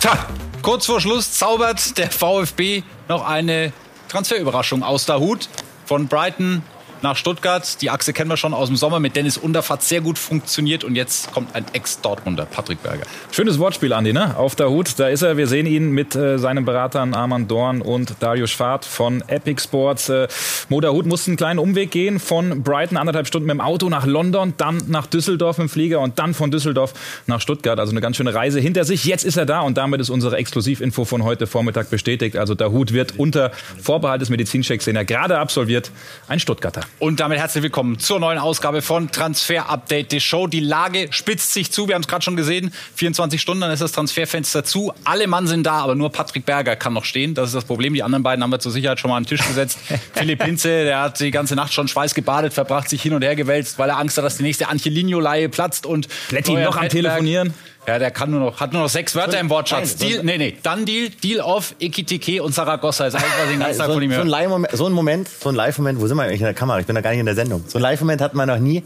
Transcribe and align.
Tja, 0.00 0.18
kurz 0.62 0.86
vor 0.86 0.98
Schluss 0.98 1.34
zaubert 1.34 1.98
der 1.98 2.10
VfB 2.10 2.82
noch 3.08 3.22
eine 3.22 3.70
Transferüberraschung 4.08 4.82
aus 4.82 5.04
der 5.04 5.20
Hut 5.20 5.50
von 5.84 6.08
Brighton 6.08 6.62
nach 7.02 7.16
Stuttgart. 7.16 7.80
Die 7.82 7.90
Achse 7.90 8.12
kennen 8.12 8.30
wir 8.30 8.36
schon 8.36 8.54
aus 8.54 8.68
dem 8.68 8.76
Sommer 8.76 9.00
mit 9.00 9.16
Dennis 9.16 9.36
Underfahrt 9.36 9.82
sehr 9.82 10.00
gut 10.00 10.18
funktioniert 10.18 10.84
und 10.84 10.96
jetzt 10.96 11.32
kommt 11.32 11.54
ein 11.54 11.64
Ex-Dortmunder, 11.72 12.46
Patrick 12.46 12.82
Berger. 12.82 13.04
Schönes 13.30 13.58
Wortspiel, 13.58 13.92
Andi, 13.92 14.12
ne? 14.12 14.36
Auf 14.36 14.54
der 14.54 14.70
Hut, 14.70 14.98
da 14.98 15.08
ist 15.08 15.22
er. 15.22 15.36
Wir 15.36 15.46
sehen 15.46 15.66
ihn 15.66 15.90
mit 15.90 16.14
äh, 16.14 16.38
seinen 16.38 16.64
Beratern 16.64 17.14
Armand 17.14 17.50
Dorn 17.50 17.82
und 17.82 18.14
Dario 18.20 18.46
Schwart 18.46 18.84
von 18.84 19.22
Epic 19.28 19.62
Sports. 19.62 20.08
Äh, 20.08 20.28
Mo 20.68 20.80
Hut 20.80 21.06
musste 21.06 21.30
einen 21.30 21.36
kleinen 21.36 21.58
Umweg 21.58 21.90
gehen 21.90 22.18
von 22.18 22.62
Brighton, 22.62 22.96
anderthalb 22.96 23.26
Stunden 23.26 23.46
mit 23.46 23.54
dem 23.54 23.60
Auto 23.60 23.88
nach 23.88 24.06
London, 24.06 24.54
dann 24.56 24.82
nach 24.88 25.06
Düsseldorf 25.06 25.58
im 25.58 25.68
Flieger 25.68 26.00
und 26.00 26.18
dann 26.18 26.34
von 26.34 26.50
Düsseldorf 26.50 26.94
nach 27.26 27.40
Stuttgart. 27.40 27.78
Also 27.78 27.92
eine 27.92 28.00
ganz 28.00 28.16
schöne 28.16 28.34
Reise 28.34 28.60
hinter 28.60 28.84
sich. 28.84 29.04
Jetzt 29.04 29.24
ist 29.24 29.36
er 29.36 29.46
da 29.46 29.60
und 29.60 29.76
damit 29.76 30.00
ist 30.00 30.10
unsere 30.10 30.36
Exklusivinfo 30.36 31.04
von 31.04 31.24
heute 31.24 31.46
Vormittag 31.46 31.90
bestätigt. 31.90 32.36
Also 32.36 32.54
der 32.54 32.72
Hut 32.72 32.92
wird 32.92 33.18
unter 33.18 33.52
Vorbehalt 33.80 34.20
des 34.20 34.30
Medizinchecks, 34.30 34.84
den 34.84 34.96
er 34.96 35.04
gerade 35.04 35.38
absolviert, 35.38 35.90
ein 36.28 36.40
Stuttgarter. 36.40 36.82
Und 36.98 37.20
damit 37.20 37.38
herzlich 37.38 37.62
willkommen 37.62 37.98
zur 37.98 38.20
neuen 38.20 38.38
Ausgabe 38.38 38.82
von 38.82 39.10
Transfer 39.10 39.68
Update, 39.70 40.12
die 40.12 40.20
Show. 40.20 40.46
Die 40.46 40.60
Lage 40.60 41.08
spitzt 41.10 41.52
sich 41.54 41.70
zu. 41.70 41.88
Wir 41.88 41.94
haben 41.94 42.02
es 42.02 42.08
gerade 42.08 42.22
schon 42.22 42.36
gesehen. 42.36 42.72
24 42.96 43.40
Stunden, 43.40 43.62
dann 43.62 43.70
ist 43.70 43.80
das 43.80 43.92
Transferfenster 43.92 44.64
zu. 44.64 44.92
Alle 45.04 45.26
Mann 45.26 45.46
sind 45.46 45.64
da, 45.64 45.78
aber 45.80 45.94
nur 45.94 46.12
Patrick 46.12 46.44
Berger 46.44 46.76
kann 46.76 46.92
noch 46.92 47.04
stehen. 47.04 47.34
Das 47.34 47.48
ist 47.48 47.54
das 47.54 47.64
Problem. 47.64 47.94
Die 47.94 48.02
anderen 48.02 48.22
beiden 48.22 48.42
haben 48.42 48.50
wir 48.50 48.60
zur 48.60 48.72
Sicherheit 48.72 49.00
schon 49.00 49.10
mal 49.10 49.16
an 49.16 49.22
den 49.22 49.28
Tisch 49.28 49.46
gesetzt. 49.46 49.78
Philipp 50.14 50.42
Hinze, 50.42 50.84
der 50.84 51.00
hat 51.00 51.20
die 51.20 51.30
ganze 51.30 51.54
Nacht 51.54 51.72
schon 51.72 51.88
schweißgebadet 51.88 52.52
verbracht, 52.52 52.88
sich 52.88 53.00
hin 53.00 53.14
und 53.14 53.22
her 53.22 53.36
gewälzt, 53.36 53.78
weil 53.78 53.88
er 53.88 53.98
Angst 53.98 54.18
hat, 54.18 54.24
dass 54.24 54.36
die 54.36 54.42
nächste 54.42 54.68
Angelino-Leihe 54.68 55.48
platzt 55.48 55.86
und 55.86 56.08
Pletti 56.28 56.54
noch 56.54 56.76
am 56.76 56.88
Telefonieren. 56.88 57.54
Ja, 57.86 57.98
der 57.98 58.10
kann 58.10 58.30
nur 58.30 58.40
noch, 58.40 58.60
hat 58.60 58.72
nur 58.72 58.82
noch 58.82 58.88
sechs 58.88 59.14
Wörter 59.14 59.40
im 59.40 59.48
Wortschatz. 59.48 59.96
Nein, 59.98 60.08
Deal, 60.08 60.24
nee, 60.24 60.38
nee, 60.38 60.56
dann 60.62 60.84
Deal, 60.84 61.08
Deal 61.08 61.40
of 61.40 61.74
Ekitike 61.80 62.42
und 62.42 62.54
Saragossa 62.54 63.06
ist 63.06 63.14
alles, 63.14 63.26
was 63.26 63.44
ich 63.46 63.50
den 63.52 63.60
ganzen 63.60 63.78
Tag 63.78 63.86
so, 63.86 63.94
von 63.94 64.02
ihm 64.02 64.10
höre. 64.10 64.26
So 64.26 64.54
ein, 64.54 64.66
so 64.72 64.90
Moment, 64.90 65.28
so 65.28 65.48
ein 65.48 65.54
Live-Moment, 65.54 66.00
wo 66.00 66.06
sind 66.06 66.16
wir 66.16 66.24
eigentlich 66.24 66.40
in 66.40 66.44
der 66.44 66.54
Kamera? 66.54 66.78
Ich 66.78 66.86
bin 66.86 66.94
da 66.94 67.00
gar 67.00 67.10
nicht 67.10 67.20
in 67.20 67.26
der 67.26 67.34
Sendung. 67.34 67.64
So 67.66 67.78
ein 67.78 67.82
Live-Moment 67.82 68.20
hatten 68.20 68.36
wir 68.36 68.46
noch 68.46 68.58
nie. 68.58 68.82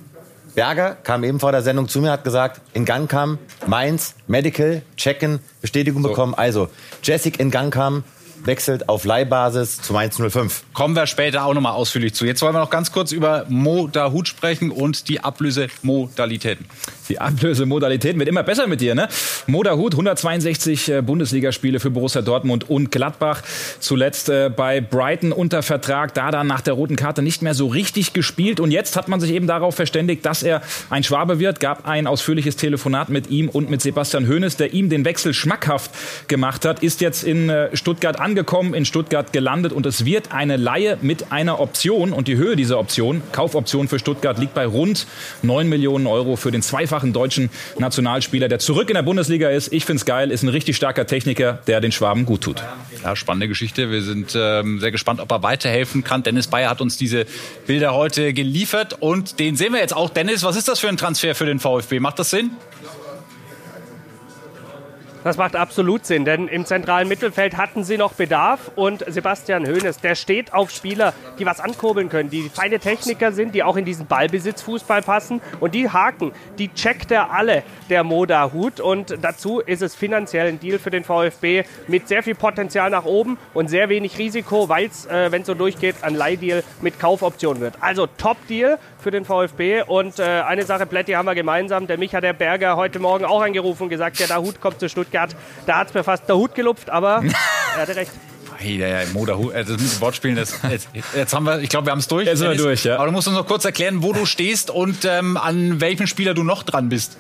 Berger 0.55 0.97
kam 1.03 1.25
eben 1.25 1.41
vor 1.41 1.51
der 1.51 1.63
Sendung 1.63 1.89
zu 1.89 2.01
mir, 2.01 2.13
hat 2.13 2.23
gesagt, 2.23 2.61
in 2.73 2.85
Gang 2.85 3.11
kam 3.11 3.39
Mainz, 3.67 4.15
Medical, 4.29 4.83
checken, 4.97 5.41
Bestätigung 5.61 6.03
so. 6.03 6.11
bekommen. 6.11 6.35
Also, 6.35 6.69
Jessic 7.03 7.41
in 7.41 7.51
Gang 7.51 7.75
kam, 7.75 8.05
wechselt 8.47 8.89
auf 8.89 9.05
Leihbasis 9.05 9.81
zu 9.81 9.93
Mainz 9.93 10.17
05. 10.17 10.65
Kommen 10.73 10.95
wir 10.95 11.07
später 11.07 11.45
auch 11.45 11.55
nochmal 11.55 11.73
ausführlich 11.73 12.15
zu. 12.15 12.27
Jetzt 12.27 12.43
wollen 12.43 12.55
wir 12.55 12.61
noch 12.61 12.71
ganz 12.71 12.93
kurz 12.93 13.13
über 13.13 13.47
Modahut 13.49 14.29
sprechen 14.29 14.71
und 14.71 15.09
die 15.09 15.21
Ablösemodalitäten. 15.21 16.67
Die 17.09 17.19
Ablösemodalitäten 17.19 18.19
wird 18.19 18.29
immer 18.29 18.43
besser 18.43 18.67
mit 18.67 18.81
dir, 18.81 18.95
ne? 18.95 19.09
Modahut, 19.47 19.93
162 19.93 20.89
äh, 20.91 21.03
Bundesligaspiele 21.03 21.81
für 21.81 21.91
Borussia 21.91 22.23
Dortmund 22.23 22.71
und 22.71 22.91
Gladbach. 22.91 23.43
Zuletzt 23.79 24.29
äh, 24.29 24.51
bei 24.55 24.81
Brighton 24.81 25.33
unter 25.33 25.63
Vertrag, 25.63 26.15
da 26.15 26.31
dann 26.31 26.47
nach 26.47 26.63
der 26.63 26.75
roten 26.75 26.97
Karte 26.97 27.23
nicht 27.23 27.43
mehr 27.43 27.55
so 27.55 27.67
richtig 27.67 28.15
gespielt. 28.15 28.59
Und 28.61 28.71
jetzt 28.71 28.97
hat 28.97 29.09
man 29.09 29.21
sich 29.21 29.33
eben 29.33 29.47
darauf 29.47 29.75
verständigt, 29.75 30.25
dass 30.25 30.43
er 30.43 30.63
ein 30.89 31.05
Schwabe 31.05 31.39
wird. 31.39 31.61
Gab 31.61 31.87
ein 31.87 32.07
ausführliches 32.07 32.57
Telefonat 32.57 33.11
mit 33.11 33.29
ihm 33.29 33.49
und 33.49 33.69
mit 33.69 33.83
Sebastian 33.83 34.27
Hoeneß, 34.27 34.57
der 34.57 34.73
ihm 34.73 34.89
den 34.89 35.05
Wechsel 35.05 35.35
schmackhaft 35.35 35.91
gemacht 36.29 36.65
hat. 36.65 36.83
Ist 36.83 37.03
jetzt 37.03 37.25
in 37.25 37.51
äh, 37.51 37.77
Stuttgart 37.77 38.19
angekommen, 38.19 38.34
in 38.37 38.85
Stuttgart 38.85 39.33
gelandet 39.33 39.73
und 39.73 39.85
es 39.87 40.05
wird 40.05 40.33
eine 40.33 40.57
Laie 40.57 40.99
mit 41.03 41.33
einer 41.33 41.61
Option. 41.61 42.13
Und 42.13 42.29
die 42.29 42.37
Höhe 42.37 42.57
dieser 42.57 42.79
Option, 42.79 43.23
Kaufoption 43.33 43.89
für 43.89 43.99
Stuttgart, 43.99 44.39
liegt 44.39 44.55
bei 44.55 44.67
rund 44.67 45.07
9 45.43 45.69
Millionen 45.69 46.07
Euro 46.07 46.37
für 46.37 46.51
den 46.51 46.63
Zweifach 46.63 46.95
zweifachen 46.95 47.13
deutschen 47.13 47.51
Nationalspieler, 47.79 48.49
der 48.49 48.59
zurück 48.59 48.89
in 48.89 48.95
der 48.95 49.03
Bundesliga 49.03 49.49
ist. 49.49 49.73
Ich 49.73 49.85
finde 49.85 49.99
es 49.99 50.05
geil, 50.05 50.31
ist 50.31 50.43
ein 50.43 50.49
richtig 50.49 50.77
starker 50.77 51.07
Techniker, 51.07 51.61
der 51.67 51.81
den 51.81 51.93
Schwaben 51.93 52.25
gut 52.25 52.43
tut. 52.43 52.63
Ja, 53.03 53.17
spannende 53.17 53.49
Geschichte. 53.49 53.91
Wir 53.91 54.03
sind 54.03 54.35
ähm, 54.37 54.81
sehr 54.81 54.93
gespannt, 54.93 55.21
ob 55.21 55.31
er 55.33 55.43
weiterhelfen 55.43 56.05
kann. 56.05 56.23
Dennis 56.23 56.47
Bayer 56.47 56.71
hat 56.71 56.81
uns 56.81 56.97
diese 56.97 57.27
Bilder 57.67 57.95
heute 57.95 58.33
geliefert 58.33 58.97
und 59.01 59.39
den 59.39 59.57
sehen 59.57 59.73
wir 59.73 59.81
jetzt 59.81 59.97
auch. 59.97 60.11
Dennis, 60.11 60.43
was 60.43 60.57
ist 60.57 60.69
das 60.69 60.79
für 60.81 60.89
ein 60.89 60.97
Transfer 60.97 61.35
für 61.35 61.47
den 61.47 61.59
VfB? 61.59 62.01
Macht 62.01 62.19
das 62.19 62.31
Sinn? 62.31 62.51
Das 65.25 65.39
macht 65.39 65.57
absolut 65.57 66.05
Sinn, 66.05 66.27
denn 66.27 66.49
im 66.49 66.67
zentralen 66.67 67.09
Mittelfeld 67.09 67.57
hatten 67.57 67.83
sie 67.83 67.97
noch 67.97 68.13
Bedarf 68.13 68.71
und 68.77 69.03
Sebastian 69.09 69.67
Hoeneß, 69.67 70.01
der 70.01 70.17
steht 70.17 70.53
auf 70.53 70.71
Spieler, 70.71 71.15
die 71.39 71.47
was 71.47 71.61
ankurbeln 71.61 72.11
können, 72.11 72.29
die 72.29 72.51
feine 72.51 72.79
Techniker 72.79 73.33
sind, 73.33 73.55
die 73.55 73.63
auch 73.63 73.79
in 73.79 73.87
diesen 73.87 74.05
Ballbesitzfußball 74.07 75.01
passen 75.01 75.41
und 75.61 75.75
die 75.75 75.89
Haken, 75.89 76.33
die 76.59 76.69
checkt 76.75 77.11
er 77.11 77.31
alle, 77.31 77.63
der 77.89 78.05
Moda-Hut 78.05 78.81
und 78.81 79.17
dazu 79.23 79.61
ist 79.61 79.81
es 79.81 79.95
finanziell 79.95 80.47
ein 80.47 80.61
Deal 80.61 80.79
für 80.79 80.91
den 80.91 81.05
VfB 81.05 81.65
mit 81.89 82.07
sehr 82.07 82.23
viel 82.23 82.35
Potenzial 82.35 82.91
nach 82.91 83.07
oben 83.07 83.39
und 83.55 83.69
sehr 83.69 83.89
wenig 83.89 84.19
Risiko, 84.19 84.69
weil 84.69 84.89
es, 84.89 85.07
äh, 85.07 85.33
wenn 85.33 85.41
es 85.41 85.47
so 85.47 85.55
durchgeht, 85.55 85.97
ein 86.03 86.15
Leihdeal 86.15 86.63
mit 86.83 87.01
Kaufoption 87.01 87.61
wird. 87.61 87.77
Also 87.81 88.07
Top-Deal 88.07 88.79
für 88.99 89.11
den 89.11 89.25
VfB 89.25 89.85
und 89.87 90.19
äh, 90.19 90.23
eine 90.23 90.65
Sache, 90.65 90.85
Plätti, 90.85 91.13
haben 91.13 91.27
wir 91.27 91.35
gemeinsam, 91.35 91.87
der 91.87 91.97
Micha 91.97 92.21
der 92.21 92.35
Berger 92.35 92.77
heute 92.77 92.99
Morgen 92.99 93.25
auch 93.25 93.41
angerufen 93.41 93.85
und 93.85 93.89
gesagt, 93.89 94.19
ja, 94.19 94.27
der 94.27 94.43
Hut 94.43 94.61
kommt 94.61 94.81
zu 94.81 94.91
Stuttgart 94.91 95.14
Stuttgart. 95.15 95.37
Da 95.67 95.79
hat 95.79 95.89
es 95.89 95.95
mir 95.95 96.05
fast 96.05 96.29
der 96.29 96.37
Hut 96.37 96.55
gelupft, 96.55 96.91
aber 96.91 97.23
er 97.77 97.83
hatte 97.83 97.97
recht. 97.97 98.13
Hey, 98.57 98.79
ja, 98.79 98.87
ja, 98.87 99.01
Moderhut, 99.13 99.53
äh, 99.53 99.65
das 99.65 99.81
mit 99.81 99.81
dem 99.81 100.01
Wortspielen, 100.01 100.37
das, 100.37 100.55
jetzt, 100.71 100.89
jetzt 101.15 101.35
haben 101.35 101.45
wir, 101.45 101.59
ich 101.61 101.69
glaube, 101.69 101.87
wir 101.87 101.91
haben 101.91 101.99
es 101.99 102.09
durch. 102.09 102.27
Jetzt 102.27 102.39
sind 102.39 102.51
wir 102.51 102.57
durch, 102.57 102.85
ja. 102.85 102.97
Aber 102.97 103.07
du 103.07 103.13
musst 103.13 103.27
uns 103.27 103.37
noch 103.37 103.47
kurz 103.47 103.65
erklären, 103.65 104.03
wo 104.03 104.13
du 104.13 104.27
stehst 104.27 104.71
und 104.71 105.05
ähm, 105.05 105.37
an 105.37 105.81
welchem 105.81 106.07
Spieler 106.07 106.35
du 106.35 106.45
noch 106.45 106.63
dran 106.63 106.89
bist. 106.89 107.17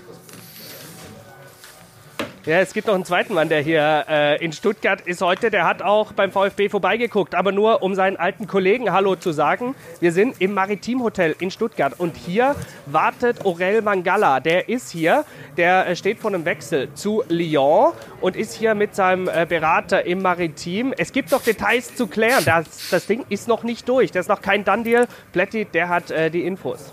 Ja, 2.46 2.58
es 2.58 2.74
gibt 2.74 2.88
noch 2.88 2.94
einen 2.94 3.06
zweiten 3.06 3.32
Mann, 3.32 3.48
der 3.48 3.62
hier 3.62 4.04
äh, 4.06 4.44
in 4.44 4.52
Stuttgart 4.52 5.00
ist 5.06 5.22
heute. 5.22 5.50
Der 5.50 5.66
hat 5.66 5.80
auch 5.80 6.12
beim 6.12 6.30
VfB 6.30 6.68
vorbeigeguckt, 6.68 7.34
aber 7.34 7.52
nur 7.52 7.82
um 7.82 7.94
seinen 7.94 8.18
alten 8.18 8.46
Kollegen 8.46 8.92
Hallo 8.92 9.16
zu 9.16 9.32
sagen. 9.32 9.74
Wir 10.00 10.12
sind 10.12 10.42
im 10.42 10.52
Maritimhotel 10.52 11.34
in 11.38 11.50
Stuttgart 11.50 11.98
und 11.98 12.18
hier 12.18 12.54
wartet 12.84 13.46
Aurel 13.46 13.80
Mangala. 13.80 14.40
Der 14.40 14.68
ist 14.68 14.90
hier, 14.90 15.24
der 15.56 15.88
äh, 15.88 15.96
steht 15.96 16.18
vor 16.18 16.34
einem 16.34 16.44
Wechsel 16.44 16.92
zu 16.92 17.24
Lyon 17.30 17.94
und 18.20 18.36
ist 18.36 18.52
hier 18.52 18.74
mit 18.74 18.94
seinem 18.94 19.26
äh, 19.26 19.46
Berater 19.48 20.04
im 20.04 20.20
Maritim. 20.20 20.92
Es 20.98 21.12
gibt 21.12 21.30
noch 21.30 21.40
Details 21.40 21.96
zu 21.96 22.08
klären. 22.08 22.44
Das, 22.44 22.90
das 22.90 23.06
Ding 23.06 23.24
ist 23.30 23.48
noch 23.48 23.62
nicht 23.62 23.88
durch. 23.88 24.12
Das 24.12 24.26
ist 24.26 24.28
noch 24.28 24.42
kein 24.42 24.64
Done-Deal. 24.64 25.06
Plätti, 25.32 25.64
der 25.64 25.88
hat 25.88 26.10
äh, 26.10 26.30
die 26.30 26.44
Infos. 26.44 26.90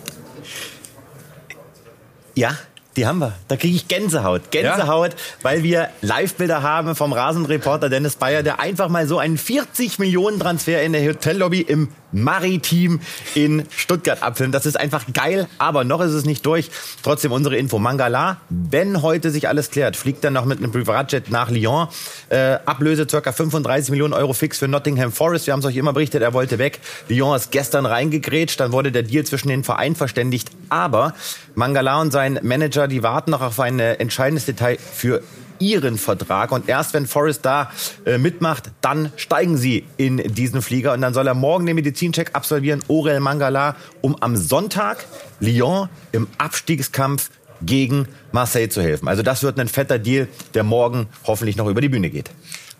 Ja, 2.35 2.51
die 2.96 3.06
haben 3.06 3.19
wir. 3.19 3.34
Da 3.47 3.56
kriege 3.56 3.75
ich 3.75 3.88
Gänsehaut. 3.88 4.52
Gänsehaut, 4.52 5.13
ja? 5.13 5.18
weil 5.44 5.63
wir 5.63 5.90
Live-Bilder 6.02 6.62
haben 6.62 6.96
vom 6.96 7.13
Rasenreporter 7.13 7.90
Dennis 7.90 8.16
Bayer, 8.16 8.44
der 8.44 8.59
einfach 8.59 8.90
mal 8.90 9.07
so 9.07 9.18
einen 9.18 9.38
40 9.38 10.00
Millionen 10.00 10.40
Transfer 10.40 10.81
in 10.81 10.94
der 10.94 11.07
Hotellobby 11.07 11.62
im 11.62 11.90
Maritim 12.11 12.99
in 13.35 13.66
Stuttgart 13.75 14.23
abfilmen. 14.23 14.51
Das 14.51 14.66
ist 14.66 14.79
einfach 14.79 15.05
geil, 15.13 15.47
aber 15.57 15.83
noch 15.83 16.01
ist 16.01 16.11
es 16.11 16.25
nicht 16.25 16.45
durch. 16.45 16.69
Trotzdem 17.03 17.31
unsere 17.31 17.57
Info. 17.57 17.79
Mangala, 17.79 18.38
wenn 18.49 19.01
heute 19.01 19.31
sich 19.31 19.47
alles 19.47 19.72
klärt, 19.72 19.95
fliegt 19.95 20.23
er 20.23 20.31
noch 20.31 20.45
mit 20.45 20.59
einem 20.59 20.71
Privatjet 20.71 21.29
nach 21.31 21.50
Lyon. 21.50 21.88
Äh, 22.29 22.59
Ablöse 22.66 23.05
ca. 23.05 23.31
35 23.31 23.89
Millionen 23.91 24.13
Euro 24.13 24.33
fix 24.33 24.59
für 24.59 24.67
Nottingham 24.67 25.11
Forest. 25.11 25.47
Wir 25.47 25.53
haben 25.53 25.61
es 25.61 25.66
euch 25.66 25.77
immer 25.77 25.94
berichtet, 25.94 26.21
er 26.21 26.33
wollte 26.33 26.57
weg. 26.57 26.79
Lyon 27.07 27.35
ist 27.35 27.51
gestern 27.51 27.85
reingegrätscht, 27.85 28.59
dann 28.59 28.71
wurde 28.71 28.91
der 28.91 29.03
Deal 29.03 29.25
zwischen 29.25 29.50
den 29.50 29.63
Vereinen 29.63 29.95
verständigt. 29.95 30.50
Aber 30.69 31.13
Mangala 31.55 32.01
und 32.01 32.11
sein 32.11 32.39
Manager, 32.44 32.88
die 32.88 33.03
warten 33.03 33.31
noch 33.31 33.41
auf 33.41 33.59
ein 33.59 33.79
äh, 33.79 33.94
entscheidendes 33.95 34.45
Detail 34.45 34.77
für 34.77 35.21
ihren 35.61 35.97
Vertrag. 35.97 36.51
Und 36.51 36.67
erst 36.67 36.94
wenn 36.94 37.07
Forrest 37.07 37.45
da 37.45 37.72
äh, 38.05 38.17
mitmacht, 38.17 38.72
dann 38.81 39.13
steigen 39.16 39.57
sie 39.57 39.85
in 39.97 40.17
diesen 40.17 40.61
Flieger. 40.61 40.94
Und 40.94 41.01
dann 41.01 41.13
soll 41.13 41.27
er 41.27 41.33
morgen 41.33 41.66
den 41.66 41.75
Medizincheck 41.75 42.31
absolvieren, 42.33 42.83
Orel 42.88 43.19
Mangala, 43.19 43.75
um 44.01 44.17
am 44.21 44.35
Sonntag 44.35 45.05
Lyon 45.39 45.88
im 46.11 46.27
Abstiegskampf 46.38 47.29
gegen 47.62 48.07
Marseille 48.31 48.69
zu 48.69 48.81
helfen. 48.81 49.07
Also 49.07 49.21
das 49.21 49.44
wird 49.44 49.59
ein 49.59 49.68
fetter 49.68 50.00
Deal, 50.00 50.27
der 50.53 50.63
morgen 50.63 51.07
hoffentlich 51.25 51.56
noch 51.56 51.68
über 51.68 51.81
die 51.81 51.89
Bühne 51.89 52.09
geht. 52.09 52.31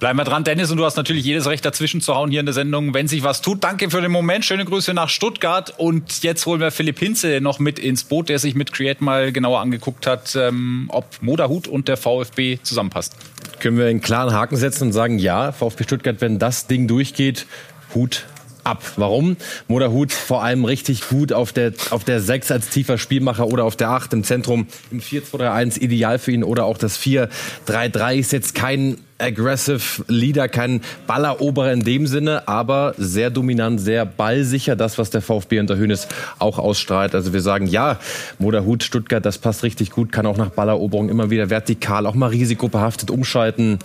Bleiben 0.02 0.18
wir 0.18 0.24
dran, 0.24 0.44
Dennis, 0.44 0.72
und 0.72 0.78
du 0.78 0.84
hast 0.84 0.98
natürlich 0.98 1.24
jedes 1.24 1.46
Recht 1.46 1.64
dazwischen 1.64 2.02
zu 2.02 2.16
hauen 2.16 2.32
hier 2.32 2.40
in 2.40 2.48
der 2.48 2.54
Sendung, 2.54 2.96
wenn 2.96 3.08
sich 3.08 3.22
was 3.22 3.44
tut. 3.44 3.64
Danke 3.64 3.92
für 3.92 4.02
den 4.02 4.12
Moment. 4.12 4.44
Schöne 4.44 4.66
Grüße 4.66 4.96
nach 4.96 5.10
Stuttgart. 5.10 5.76
Und 5.78 6.24
jetzt 6.24 6.44
holen 6.48 6.60
wir 6.60 6.72
Philipp 6.72 6.98
Hinze 6.98 7.40
noch 7.40 7.60
mit 7.60 7.78
ins 7.78 8.04
Boot, 8.04 8.28
der 8.28 8.40
sich 8.40 8.56
mit 8.56 8.74
Create 8.74 9.00
mal 9.00 9.32
genauer 9.32 9.60
angeguckt 9.60 10.08
hat, 10.08 10.36
ähm, 10.36 10.88
ob 10.92 11.06
Moderhut 11.22 11.68
und 11.68 11.88
der 11.88 11.98
VfB 11.98 12.58
zusammenpasst. 12.64 13.16
Können 13.60 13.78
wir 13.78 13.86
einen 13.86 14.02
klaren 14.02 14.34
Haken 14.34 14.58
setzen 14.58 14.86
und 14.86 14.92
sagen, 14.92 15.20
ja, 15.20 15.52
VfB 15.52 15.84
Stuttgart, 15.84 16.20
wenn 16.20 16.40
das 16.40 16.66
Ding 16.66 16.88
durchgeht, 16.88 17.46
Hut 17.94 18.26
ab. 18.64 18.84
Warum? 18.96 19.38
Moderhut 19.68 20.12
vor 20.12 20.44
allem 20.44 20.66
richtig 20.66 21.08
gut 21.08 21.34
auf 21.34 21.54
der, 21.54 21.74
auf 21.90 22.04
der 22.04 22.20
6 22.20 22.52
als 22.52 22.70
tiefer 22.70 22.98
Spielmacher 22.98 23.48
oder 23.48 23.66
auf 23.66 23.76
der 23.76 23.90
8 23.90 24.14
im 24.14 24.24
Zentrum 24.24 24.68
im 24.92 25.00
4-2-3-1 25.00 25.80
ideal 25.80 26.20
für 26.20 26.32
ihn 26.32 26.44
oder 26.44 26.66
auch 26.66 26.78
das 26.78 27.00
4-3-3 27.00 28.16
ist 28.16 28.32
jetzt 28.32 28.56
kein 28.56 28.98
aggressive 29.22 30.04
Leader, 30.08 30.50
kein 30.50 30.82
Balleroberer 31.08 31.72
in 31.72 31.82
dem 31.84 32.08
Sinne, 32.08 32.48
aber 32.48 32.96
sehr 32.98 33.30
dominant, 33.30 33.80
sehr 33.80 34.06
ballsicher, 34.06 34.76
das, 34.76 34.98
was 34.98 35.10
der 35.12 35.22
VfB 35.22 35.60
unter 35.60 35.78
Hönes 35.78 36.08
auch 36.40 36.58
ausstrahlt. 36.58 37.16
Also 37.16 37.32
wir 37.32 37.42
sagen, 37.42 37.68
ja, 37.68 38.00
Moderhut 38.40 38.84
Stuttgart, 38.84 39.24
das 39.24 39.38
passt 39.38 39.64
richtig 39.64 39.92
gut, 39.92 40.12
kann 40.12 40.26
auch 40.26 40.38
nach 40.38 40.50
Balleroberung 40.50 41.10
immer 41.10 41.30
wieder 41.30 41.50
vertikal, 41.50 42.06
auch 42.06 42.16
mal 42.16 42.28
risikobehaftet 42.28 43.12
umschalten 43.12 43.80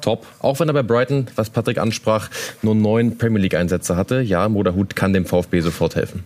top. 0.00 0.26
Auch 0.40 0.60
wenn 0.60 0.68
er 0.68 0.74
bei 0.74 0.82
Brighton, 0.82 1.26
was 1.36 1.50
Patrick 1.50 1.78
ansprach, 1.78 2.28
nur 2.62 2.74
neun 2.74 3.18
Premier 3.18 3.42
League-Einsätze 3.42 3.96
hatte. 3.96 4.20
Ja, 4.20 4.48
Moderhut 4.48 4.96
kann 4.96 5.12
dem 5.12 5.26
VfB 5.26 5.60
sofort 5.60 5.96
helfen. 5.96 6.24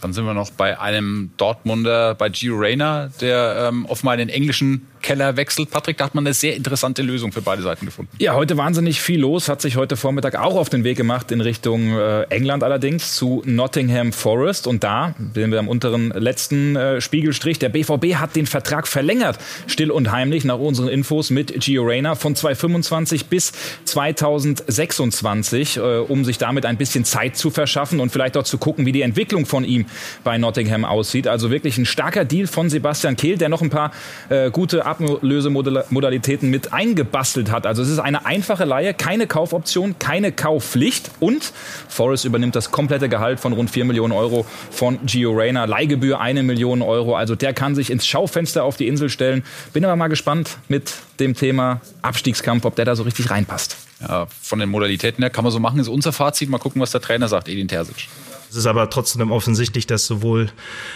Dann 0.00 0.12
sind 0.12 0.24
wir 0.24 0.34
noch 0.34 0.50
bei 0.50 0.78
einem 0.78 1.30
Dortmunder, 1.36 2.14
bei 2.14 2.30
Gio 2.30 2.56
Reyna, 2.56 3.10
der 3.20 3.68
ähm, 3.68 3.84
offenbar 3.86 4.14
in 4.14 4.18
den 4.18 4.28
englischen 4.30 4.86
Keller 5.02 5.36
wechselt. 5.36 5.70
Patrick, 5.70 5.98
da 5.98 6.04
hat 6.06 6.14
man 6.14 6.26
eine 6.26 6.34
sehr 6.34 6.56
interessante 6.56 7.02
Lösung 7.02 7.32
für 7.32 7.42
beide 7.42 7.62
Seiten 7.62 7.86
gefunden. 7.86 8.10
Ja, 8.18 8.34
heute 8.34 8.56
wahnsinnig 8.56 9.00
viel 9.00 9.20
los. 9.20 9.48
Hat 9.48 9.62
sich 9.62 9.76
heute 9.76 9.96
Vormittag 9.96 10.36
auch 10.36 10.56
auf 10.56 10.68
den 10.68 10.84
Weg 10.84 10.96
gemacht 10.96 11.32
in 11.32 11.40
Richtung 11.40 11.98
äh, 11.98 12.22
England 12.24 12.62
allerdings 12.62 13.14
zu 13.14 13.42
Nottingham 13.46 14.12
Forest. 14.12 14.66
Und 14.66 14.84
da 14.84 15.14
sehen 15.34 15.50
wir 15.50 15.58
am 15.58 15.68
unteren 15.68 16.10
letzten 16.10 16.76
äh, 16.76 17.00
Spiegelstrich. 17.00 17.58
Der 17.58 17.68
BVB 17.68 18.16
hat 18.16 18.36
den 18.36 18.46
Vertrag 18.46 18.86
verlängert, 18.86 19.38
still 19.66 19.90
und 19.90 20.10
heimlich 20.12 20.44
nach 20.44 20.58
unseren 20.58 20.88
Infos 20.88 21.30
mit 21.30 21.60
Gio 21.60 21.84
Reyna 21.84 22.14
von 22.14 22.36
2025 22.36 23.26
bis 23.26 23.52
2026, 23.84 25.76
äh, 25.76 25.80
um 25.80 26.24
sich 26.24 26.38
damit 26.38 26.66
ein 26.66 26.76
bisschen 26.76 27.04
Zeit 27.04 27.36
zu 27.36 27.50
verschaffen 27.50 28.00
und 28.00 28.10
vielleicht 28.10 28.36
auch 28.36 28.44
zu 28.44 28.58
gucken, 28.58 28.86
wie 28.86 28.92
die 28.92 29.02
Entwicklung 29.02 29.46
von 29.46 29.64
ihm 29.64 29.86
bei 30.24 30.38
Nottingham 30.38 30.84
aussieht. 30.84 31.26
Also 31.26 31.50
wirklich 31.50 31.78
ein 31.78 31.86
starker 31.86 32.24
Deal 32.24 32.46
von 32.46 32.68
Sebastian 32.70 33.16
Kehl, 33.16 33.38
der 33.38 33.48
noch 33.48 33.62
ein 33.62 33.70
paar 33.70 33.92
äh, 34.28 34.50
gute 34.50 34.86
Ablösemodalitäten 34.90 36.50
mit 36.50 36.72
eingebastelt 36.72 37.50
hat. 37.50 37.66
Also 37.66 37.82
es 37.82 37.88
ist 37.88 38.00
eine 38.00 38.26
einfache 38.26 38.64
Leihe, 38.64 38.92
keine 38.92 39.26
Kaufoption, 39.26 39.98
keine 39.98 40.32
Kaufpflicht 40.32 41.10
und 41.20 41.52
Forrest 41.88 42.24
übernimmt 42.24 42.56
das 42.56 42.70
komplette 42.70 43.08
Gehalt 43.08 43.38
von 43.38 43.52
rund 43.52 43.70
4 43.70 43.84
Millionen 43.84 44.12
Euro 44.12 44.44
von 44.70 44.98
Gio 45.06 45.32
Reyna. 45.32 45.64
Leihgebühr 45.64 46.20
eine 46.20 46.42
Million 46.42 46.82
Euro. 46.82 47.14
Also 47.14 47.36
der 47.36 47.54
kann 47.54 47.74
sich 47.74 47.90
ins 47.90 48.06
Schaufenster 48.06 48.64
auf 48.64 48.76
die 48.76 48.88
Insel 48.88 49.08
stellen. 49.08 49.44
Bin 49.72 49.84
aber 49.84 49.96
mal 49.96 50.08
gespannt 50.08 50.58
mit 50.68 50.92
dem 51.20 51.34
Thema 51.34 51.80
Abstiegskampf, 52.02 52.64
ob 52.64 52.74
der 52.74 52.84
da 52.84 52.96
so 52.96 53.04
richtig 53.04 53.30
reinpasst. 53.30 53.76
Ja, 54.00 54.26
von 54.42 54.58
den 54.58 54.70
Modalitäten 54.70 55.22
her 55.22 55.30
kann 55.30 55.44
man 55.44 55.52
so 55.52 55.60
machen, 55.60 55.78
ist 55.78 55.88
unser 55.88 56.12
Fazit. 56.12 56.48
Mal 56.48 56.58
gucken, 56.58 56.80
was 56.80 56.90
der 56.90 57.00
Trainer 57.00 57.28
sagt, 57.28 57.48
Edin 57.48 57.68
Terzic. 57.68 58.08
Es 58.50 58.56
ist 58.56 58.66
aber 58.66 58.90
trotzdem 58.90 59.30
offensichtlich, 59.30 59.86
dass 59.86 60.06
sowohl 60.06 60.50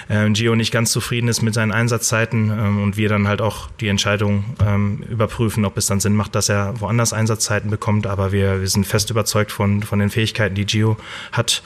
äh, 0.08 0.28
Gio 0.30 0.56
nicht 0.56 0.72
ganz 0.72 0.90
zufrieden 0.90 1.28
ist 1.28 1.40
mit 1.40 1.54
seinen 1.54 1.70
Einsatzzeiten 1.70 2.50
ähm, 2.50 2.82
und 2.82 2.96
wir 2.96 3.08
dann 3.08 3.28
halt 3.28 3.40
auch 3.40 3.68
die 3.80 3.86
Entscheidung 3.86 4.44
ähm, 4.60 5.04
überprüfen, 5.08 5.64
ob 5.64 5.76
es 5.76 5.86
dann 5.86 6.00
Sinn 6.00 6.16
macht, 6.16 6.34
dass 6.34 6.48
er 6.48 6.80
woanders 6.80 7.12
Einsatzzeiten 7.12 7.70
bekommt. 7.70 8.08
Aber 8.08 8.32
wir, 8.32 8.60
wir 8.60 8.68
sind 8.68 8.88
fest 8.88 9.10
überzeugt 9.10 9.52
von, 9.52 9.84
von 9.84 10.00
den 10.00 10.10
Fähigkeiten, 10.10 10.56
die 10.56 10.66
Gio 10.66 10.96
hat. 11.30 11.62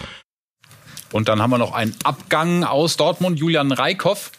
Und 1.11 1.29
dann 1.29 1.41
haben 1.41 1.51
wir 1.51 1.59
noch 1.59 1.73
einen 1.73 1.95
Abgang 2.05 2.65
aus 2.65 2.99
Dortmund, 2.99 3.39
Julian 3.39 3.73
Reikhoff. 3.73 4.31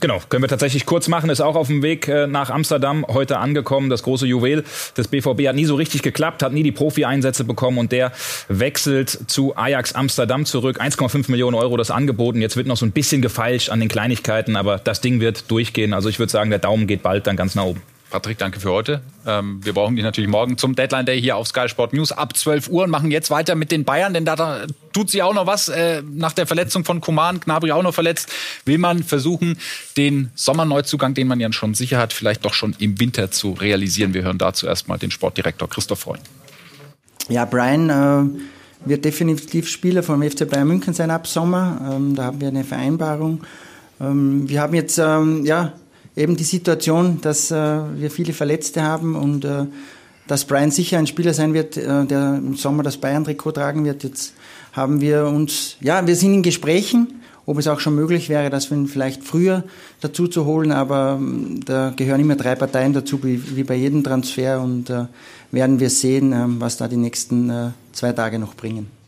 Genau, 0.00 0.20
können 0.28 0.42
wir 0.42 0.48
tatsächlich 0.48 0.86
kurz 0.86 1.08
machen. 1.08 1.30
Ist 1.30 1.40
auch 1.40 1.56
auf 1.56 1.68
dem 1.68 1.82
Weg 1.82 2.08
äh, 2.08 2.26
nach 2.26 2.50
Amsterdam 2.50 3.04
heute 3.08 3.38
angekommen. 3.38 3.90
Das 3.90 4.02
große 4.02 4.26
Juwel 4.26 4.64
des 4.96 5.08
BVB 5.08 5.48
hat 5.48 5.56
nie 5.56 5.64
so 5.64 5.74
richtig 5.74 6.02
geklappt, 6.02 6.42
hat 6.42 6.52
nie 6.52 6.62
die 6.62 6.72
Profi-Einsätze 6.72 7.44
bekommen 7.44 7.78
und 7.78 7.92
der 7.92 8.12
wechselt 8.48 9.10
zu 9.26 9.56
Ajax 9.56 9.94
Amsterdam 9.94 10.46
zurück. 10.46 10.80
1,5 10.80 11.30
Millionen 11.30 11.56
Euro 11.56 11.76
das 11.76 11.90
angeboten. 11.90 12.40
Jetzt 12.40 12.56
wird 12.56 12.66
noch 12.66 12.76
so 12.76 12.86
ein 12.86 12.92
bisschen 12.92 13.22
gefeilscht 13.22 13.70
an 13.70 13.80
den 13.80 13.88
Kleinigkeiten, 13.88 14.56
aber 14.56 14.78
das 14.78 15.00
Ding 15.00 15.20
wird 15.20 15.50
durchgehen. 15.50 15.94
Also 15.94 16.08
ich 16.08 16.18
würde 16.18 16.32
sagen, 16.32 16.50
der 16.50 16.58
Daumen 16.58 16.86
geht 16.86 17.02
bald 17.02 17.26
dann 17.26 17.36
ganz 17.36 17.54
nach 17.54 17.64
oben. 17.64 17.82
Patrick, 18.10 18.38
danke 18.38 18.58
für 18.58 18.72
heute. 18.72 19.02
Ähm, 19.24 19.64
wir 19.64 19.72
brauchen 19.72 19.94
dich 19.94 20.04
natürlich 20.04 20.28
morgen 20.28 20.58
zum 20.58 20.74
Deadline 20.74 21.06
Day 21.06 21.20
hier 21.20 21.36
auf 21.36 21.46
Sky 21.46 21.68
Sport 21.68 21.92
News 21.92 22.10
ab 22.10 22.36
12 22.36 22.68
Uhr 22.68 22.84
und 22.84 22.90
machen 22.90 23.12
jetzt 23.12 23.30
weiter 23.30 23.54
mit 23.54 23.70
den 23.70 23.84
Bayern, 23.84 24.12
denn 24.12 24.24
da, 24.24 24.66
tut 24.92 25.10
sie 25.10 25.22
auch 25.22 25.32
noch 25.32 25.46
was. 25.46 25.68
Äh, 25.68 26.02
nach 26.02 26.32
der 26.32 26.48
Verletzung 26.48 26.84
von 26.84 27.00
Koman, 27.00 27.38
Gnabry 27.38 27.70
auch 27.70 27.84
noch 27.84 27.94
verletzt, 27.94 28.28
will 28.64 28.78
man 28.78 29.04
versuchen, 29.04 29.58
den 29.96 30.30
Sommerneuzugang, 30.34 31.14
den 31.14 31.28
man 31.28 31.38
ja 31.38 31.52
schon 31.52 31.74
sicher 31.74 31.98
hat, 31.98 32.12
vielleicht 32.12 32.44
doch 32.44 32.52
schon 32.54 32.74
im 32.80 32.98
Winter 32.98 33.30
zu 33.30 33.52
realisieren. 33.52 34.12
Wir 34.12 34.22
hören 34.22 34.38
dazu 34.38 34.66
erstmal 34.66 34.98
den 34.98 35.12
Sportdirektor 35.12 35.70
Christoph 35.70 36.00
Freund. 36.00 36.22
Ja, 37.28 37.44
Brian 37.44 37.90
äh, 37.90 38.88
wird 38.88 39.04
definitiv 39.04 39.68
Spieler 39.68 40.02
vom 40.02 40.20
FC 40.22 40.50
Bayern 40.50 40.66
München 40.66 40.94
sein 40.94 41.12
ab 41.12 41.28
Sommer. 41.28 41.92
Ähm, 41.92 42.16
da 42.16 42.24
haben 42.24 42.40
wir 42.40 42.48
eine 42.48 42.64
Vereinbarung. 42.64 43.42
Ähm, 44.00 44.48
wir 44.48 44.60
haben 44.60 44.74
jetzt 44.74 44.98
ähm, 44.98 45.44
ja 45.44 45.74
eben 46.20 46.36
die 46.36 46.44
Situation, 46.44 47.20
dass 47.20 47.50
äh, 47.50 47.54
wir 47.54 48.10
viele 48.10 48.32
Verletzte 48.32 48.82
haben 48.82 49.16
und 49.16 49.44
äh, 49.44 49.66
dass 50.26 50.44
Brian 50.44 50.70
sicher 50.70 50.98
ein 50.98 51.06
Spieler 51.06 51.34
sein 51.34 51.54
wird, 51.54 51.76
äh, 51.76 52.04
der 52.04 52.36
im 52.36 52.54
Sommer 52.54 52.82
das 52.82 52.98
Bayern-Trikot 52.98 53.52
tragen 53.52 53.84
wird. 53.84 54.04
Jetzt 54.04 54.34
haben 54.72 55.00
wir 55.00 55.26
uns, 55.26 55.76
ja, 55.80 56.06
wir 56.06 56.14
sind 56.14 56.34
in 56.34 56.42
Gesprächen, 56.42 57.20
ob 57.46 57.58
es 57.58 57.66
auch 57.66 57.80
schon 57.80 57.96
möglich 57.96 58.28
wäre, 58.28 58.50
dass 58.50 58.70
wir 58.70 58.76
ihn 58.76 58.86
vielleicht 58.86 59.24
früher 59.24 59.64
dazu 60.00 60.28
zu 60.28 60.44
holen, 60.44 60.70
aber 60.70 61.16
ähm, 61.18 61.60
da 61.64 61.92
gehören 61.96 62.20
immer 62.20 62.36
drei 62.36 62.54
Parteien 62.54 62.92
dazu, 62.92 63.24
wie, 63.24 63.56
wie 63.56 63.64
bei 63.64 63.74
jedem 63.74 64.04
Transfer 64.04 64.60
und 64.60 64.90
äh, 64.90 65.06
werden 65.50 65.80
wir 65.80 65.90
sehen, 65.90 66.32
äh, 66.32 66.44
was 66.60 66.76
da 66.76 66.86
die 66.86 66.96
nächsten 66.96 67.50
äh, 67.50 67.70
zwei 67.92 68.12
Tage 68.12 68.38
noch 68.38 68.54
bringen. 68.54 68.99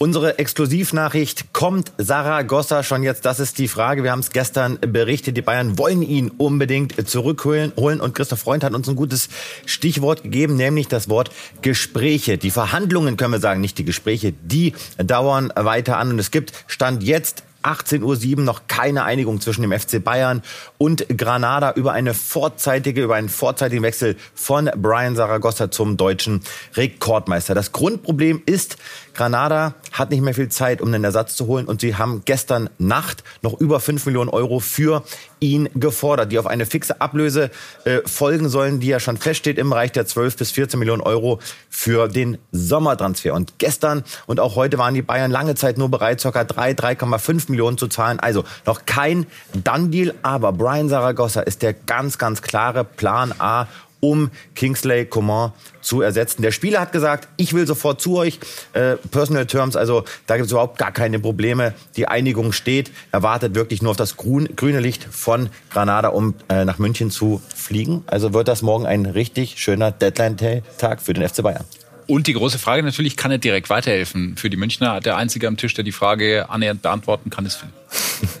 Unsere 0.00 0.38
Exklusivnachricht 0.38 1.52
kommt 1.52 1.90
Saragossa 1.98 2.84
schon 2.84 3.02
jetzt? 3.02 3.24
Das 3.24 3.40
ist 3.40 3.58
die 3.58 3.66
Frage. 3.66 4.04
Wir 4.04 4.12
haben 4.12 4.20
es 4.20 4.30
gestern 4.30 4.78
berichtet. 4.78 5.36
Die 5.36 5.42
Bayern 5.42 5.76
wollen 5.76 6.02
ihn 6.02 6.30
unbedingt 6.30 7.08
zurückholen. 7.10 7.72
Und 7.72 8.14
Christoph 8.14 8.38
Freund 8.38 8.62
hat 8.62 8.74
uns 8.74 8.88
ein 8.88 8.94
gutes 8.94 9.28
Stichwort 9.66 10.22
gegeben, 10.22 10.54
nämlich 10.54 10.86
das 10.86 11.08
Wort 11.08 11.32
Gespräche. 11.62 12.38
Die 12.38 12.52
Verhandlungen 12.52 13.16
können 13.16 13.32
wir 13.32 13.40
sagen, 13.40 13.60
nicht 13.60 13.76
die 13.76 13.84
Gespräche, 13.84 14.32
die 14.32 14.72
dauern 14.98 15.52
weiter 15.56 15.96
an. 15.96 16.10
Und 16.10 16.20
es 16.20 16.30
gibt 16.30 16.52
Stand 16.68 17.02
jetzt 17.02 17.42
18.07 17.62 18.38
Uhr 18.38 18.44
noch 18.44 18.62
keine 18.68 19.04
Einigung 19.04 19.40
zwischen 19.40 19.62
dem 19.62 19.72
FC 19.72 20.02
Bayern 20.02 20.42
und 20.78 21.06
Granada 21.16 21.72
über 21.72 21.92
eine 21.92 22.14
vorzeitige, 22.14 23.02
über 23.02 23.16
einen 23.16 23.28
vorzeitigen 23.28 23.82
Wechsel 23.82 24.16
von 24.34 24.70
Brian 24.76 25.16
Saragossa 25.16 25.70
zum 25.70 25.96
deutschen 25.96 26.42
Rekordmeister. 26.76 27.54
Das 27.54 27.72
Grundproblem 27.72 28.42
ist, 28.46 28.76
Granada 29.12 29.74
hat 29.98 30.10
nicht 30.10 30.22
mehr 30.22 30.34
viel 30.34 30.48
Zeit, 30.48 30.80
um 30.80 30.88
einen 30.88 31.04
Ersatz 31.04 31.36
zu 31.36 31.46
holen 31.46 31.66
und 31.66 31.80
sie 31.80 31.96
haben 31.96 32.22
gestern 32.24 32.70
Nacht 32.78 33.24
noch 33.42 33.58
über 33.60 33.80
5 33.80 34.06
Millionen 34.06 34.30
Euro 34.30 34.60
für 34.60 35.02
ihn 35.40 35.68
gefordert, 35.74 36.32
die 36.32 36.38
auf 36.38 36.46
eine 36.46 36.66
fixe 36.66 37.00
Ablöse 37.00 37.50
äh, 37.84 37.98
folgen 38.06 38.48
sollen, 38.48 38.80
die 38.80 38.88
ja 38.88 39.00
schon 39.00 39.16
feststeht 39.16 39.58
im 39.58 39.70
Bereich 39.70 39.92
der 39.92 40.06
12 40.06 40.36
bis 40.36 40.50
14 40.52 40.78
Millionen 40.78 41.02
Euro 41.02 41.40
für 41.68 42.08
den 42.08 42.38
Sommertransfer. 42.52 43.34
Und 43.34 43.58
gestern 43.58 44.04
und 44.26 44.40
auch 44.40 44.56
heute 44.56 44.78
waren 44.78 44.94
die 44.94 45.02
Bayern 45.02 45.30
lange 45.30 45.54
Zeit 45.54 45.78
nur 45.78 45.90
bereit, 45.90 46.22
ca. 46.22 46.44
3, 46.44 46.72
3,5 46.72 47.50
Millionen 47.50 47.78
zu 47.78 47.88
zahlen. 47.88 48.20
Also 48.20 48.44
noch 48.66 48.86
kein 48.86 49.26
Done-Deal, 49.52 50.14
aber 50.22 50.52
Brian 50.52 50.88
Saragossa 50.88 51.40
ist 51.40 51.62
der 51.62 51.74
ganz, 51.74 52.18
ganz 52.18 52.42
klare 52.42 52.84
Plan 52.84 53.34
A 53.38 53.66
um 54.00 54.30
Kingsley 54.54 55.06
Coman 55.06 55.52
zu 55.80 56.02
ersetzen. 56.02 56.42
Der 56.42 56.52
Spieler 56.52 56.80
hat 56.80 56.92
gesagt, 56.92 57.28
ich 57.36 57.52
will 57.54 57.66
sofort 57.66 58.00
zu 58.00 58.16
euch. 58.16 58.38
Äh, 58.72 58.96
Personal 59.10 59.46
Terms, 59.46 59.76
also 59.76 60.04
da 60.26 60.36
gibt 60.36 60.46
es 60.46 60.52
überhaupt 60.52 60.78
gar 60.78 60.92
keine 60.92 61.18
Probleme. 61.18 61.74
Die 61.96 62.08
Einigung 62.08 62.52
steht. 62.52 62.90
Er 63.12 63.22
wartet 63.22 63.54
wirklich 63.54 63.82
nur 63.82 63.92
auf 63.92 63.96
das 63.96 64.16
grün, 64.16 64.48
grüne 64.56 64.80
Licht 64.80 65.04
von 65.10 65.48
Granada, 65.70 66.08
um 66.08 66.34
äh, 66.48 66.64
nach 66.64 66.78
München 66.78 67.10
zu 67.10 67.40
fliegen. 67.54 68.04
Also 68.06 68.32
wird 68.32 68.48
das 68.48 68.62
morgen 68.62 68.86
ein 68.86 69.06
richtig 69.06 69.58
schöner 69.58 69.90
Deadline-Tag 69.90 71.02
für 71.02 71.14
den 71.14 71.28
FC 71.28 71.42
Bayern. 71.42 71.64
Und 72.06 72.26
die 72.26 72.32
große 72.32 72.58
Frage 72.58 72.82
natürlich, 72.82 73.16
kann 73.18 73.30
er 73.30 73.38
direkt 73.38 73.68
weiterhelfen 73.68 74.36
für 74.36 74.48
die 74.48 74.56
Münchner? 74.56 75.00
Der 75.00 75.18
Einzige 75.18 75.46
am 75.46 75.58
Tisch, 75.58 75.74
der 75.74 75.84
die 75.84 75.92
Frage 75.92 76.48
annähernd 76.48 76.80
beantworten 76.80 77.28
kann, 77.28 77.44
ist 77.44 77.56
Phil. 77.56 77.68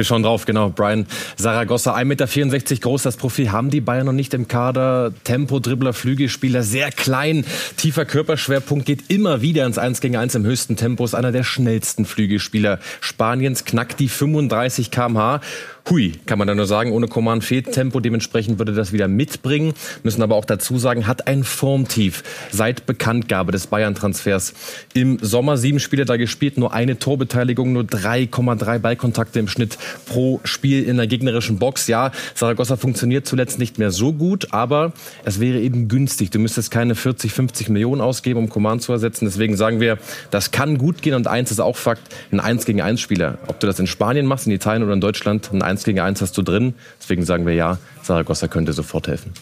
Wir 0.00 0.04
schauen 0.06 0.22
drauf, 0.22 0.46
genau. 0.46 0.70
Brian 0.70 1.04
Saragossa, 1.36 1.94
1,64 1.94 2.04
Meter 2.06 2.76
groß. 2.76 3.02
Das 3.02 3.18
Profil 3.18 3.52
haben 3.52 3.68
die 3.68 3.82
Bayern 3.82 4.06
noch 4.06 4.14
nicht 4.14 4.32
im 4.32 4.48
Kader. 4.48 5.12
Tempo, 5.24 5.58
Dribbler, 5.58 5.92
Flügelspieler, 5.92 6.62
sehr 6.62 6.90
klein. 6.90 7.44
Tiefer 7.76 8.06
Körperschwerpunkt 8.06 8.86
geht 8.86 9.10
immer 9.10 9.42
wieder 9.42 9.66
ins 9.66 9.76
1 9.76 10.00
gegen 10.00 10.16
1 10.16 10.36
im 10.36 10.46
höchsten 10.46 10.76
Tempo. 10.76 11.04
Ist 11.04 11.14
einer 11.14 11.32
der 11.32 11.44
schnellsten 11.44 12.06
Flügelspieler 12.06 12.78
Spaniens. 13.02 13.66
Knackt 13.66 14.00
die 14.00 14.08
35 14.08 14.90
kmh. 14.90 15.42
Hui, 15.90 16.12
kann 16.24 16.38
man 16.38 16.46
da 16.46 16.54
nur 16.54 16.66
sagen, 16.66 16.92
ohne 16.92 17.08
Command 17.08 17.42
fehlt 17.42 17.72
Tempo. 17.72 17.98
Dementsprechend 17.98 18.60
würde 18.60 18.72
das 18.72 18.92
wieder 18.92 19.08
mitbringen. 19.08 19.74
Müssen 20.04 20.22
aber 20.22 20.36
auch 20.36 20.44
dazu 20.44 20.78
sagen, 20.78 21.08
hat 21.08 21.26
ein 21.26 21.42
Formtief 21.42 22.22
seit 22.52 22.86
Bekanntgabe 22.86 23.50
des 23.50 23.66
Bayern-Transfers. 23.66 24.54
Im 24.94 25.18
Sommer 25.20 25.56
sieben 25.56 25.80
Spiele 25.80 26.04
da 26.04 26.16
gespielt, 26.16 26.58
nur 26.58 26.72
eine 26.72 27.00
Torbeteiligung, 27.00 27.72
nur 27.72 27.82
3,3 27.82 28.78
Ballkontakte 28.78 29.40
im 29.40 29.48
Schnitt 29.48 29.78
pro 30.06 30.40
Spiel 30.44 30.84
in 30.84 30.96
der 30.96 31.08
gegnerischen 31.08 31.58
Box. 31.58 31.88
Ja, 31.88 32.12
Saragossa 32.36 32.76
funktioniert 32.76 33.26
zuletzt 33.26 33.58
nicht 33.58 33.80
mehr 33.80 33.90
so 33.90 34.12
gut, 34.12 34.52
aber 34.52 34.92
es 35.24 35.40
wäre 35.40 35.58
eben 35.58 35.88
günstig. 35.88 36.30
Du 36.30 36.38
müsstest 36.38 36.70
keine 36.70 36.94
40, 36.94 37.32
50 37.32 37.68
Millionen 37.68 38.00
ausgeben, 38.00 38.38
um 38.38 38.48
Command 38.48 38.82
zu 38.82 38.92
ersetzen. 38.92 39.24
Deswegen 39.24 39.56
sagen 39.56 39.80
wir, 39.80 39.98
das 40.30 40.52
kann 40.52 40.78
gut 40.78 41.02
gehen. 41.02 41.14
Und 41.14 41.26
eins 41.26 41.50
ist 41.50 41.58
auch 41.58 41.76
Fakt, 41.76 42.02
ein 42.30 42.38
1 42.38 42.64
gegen 42.64 42.80
1 42.80 43.00
Spieler. 43.00 43.38
Ob 43.48 43.58
du 43.58 43.66
das 43.66 43.80
in 43.80 43.88
Spanien 43.88 44.26
machst, 44.26 44.46
in 44.46 44.52
Italien 44.52 44.84
oder 44.84 44.92
in 44.92 45.00
Deutschland, 45.00 45.50
ein 45.52 45.62
1 45.62 45.79
gegen 45.84 46.00
1 46.00 46.20
hast 46.22 46.36
du 46.36 46.42
drin. 46.42 46.74
Deswegen 47.00 47.24
sagen 47.24 47.46
wir 47.46 47.54
ja, 47.54 47.78
Saragossa 48.02 48.48
könnte 48.48 48.72
sofort 48.72 49.08
helfen. 49.08 49.32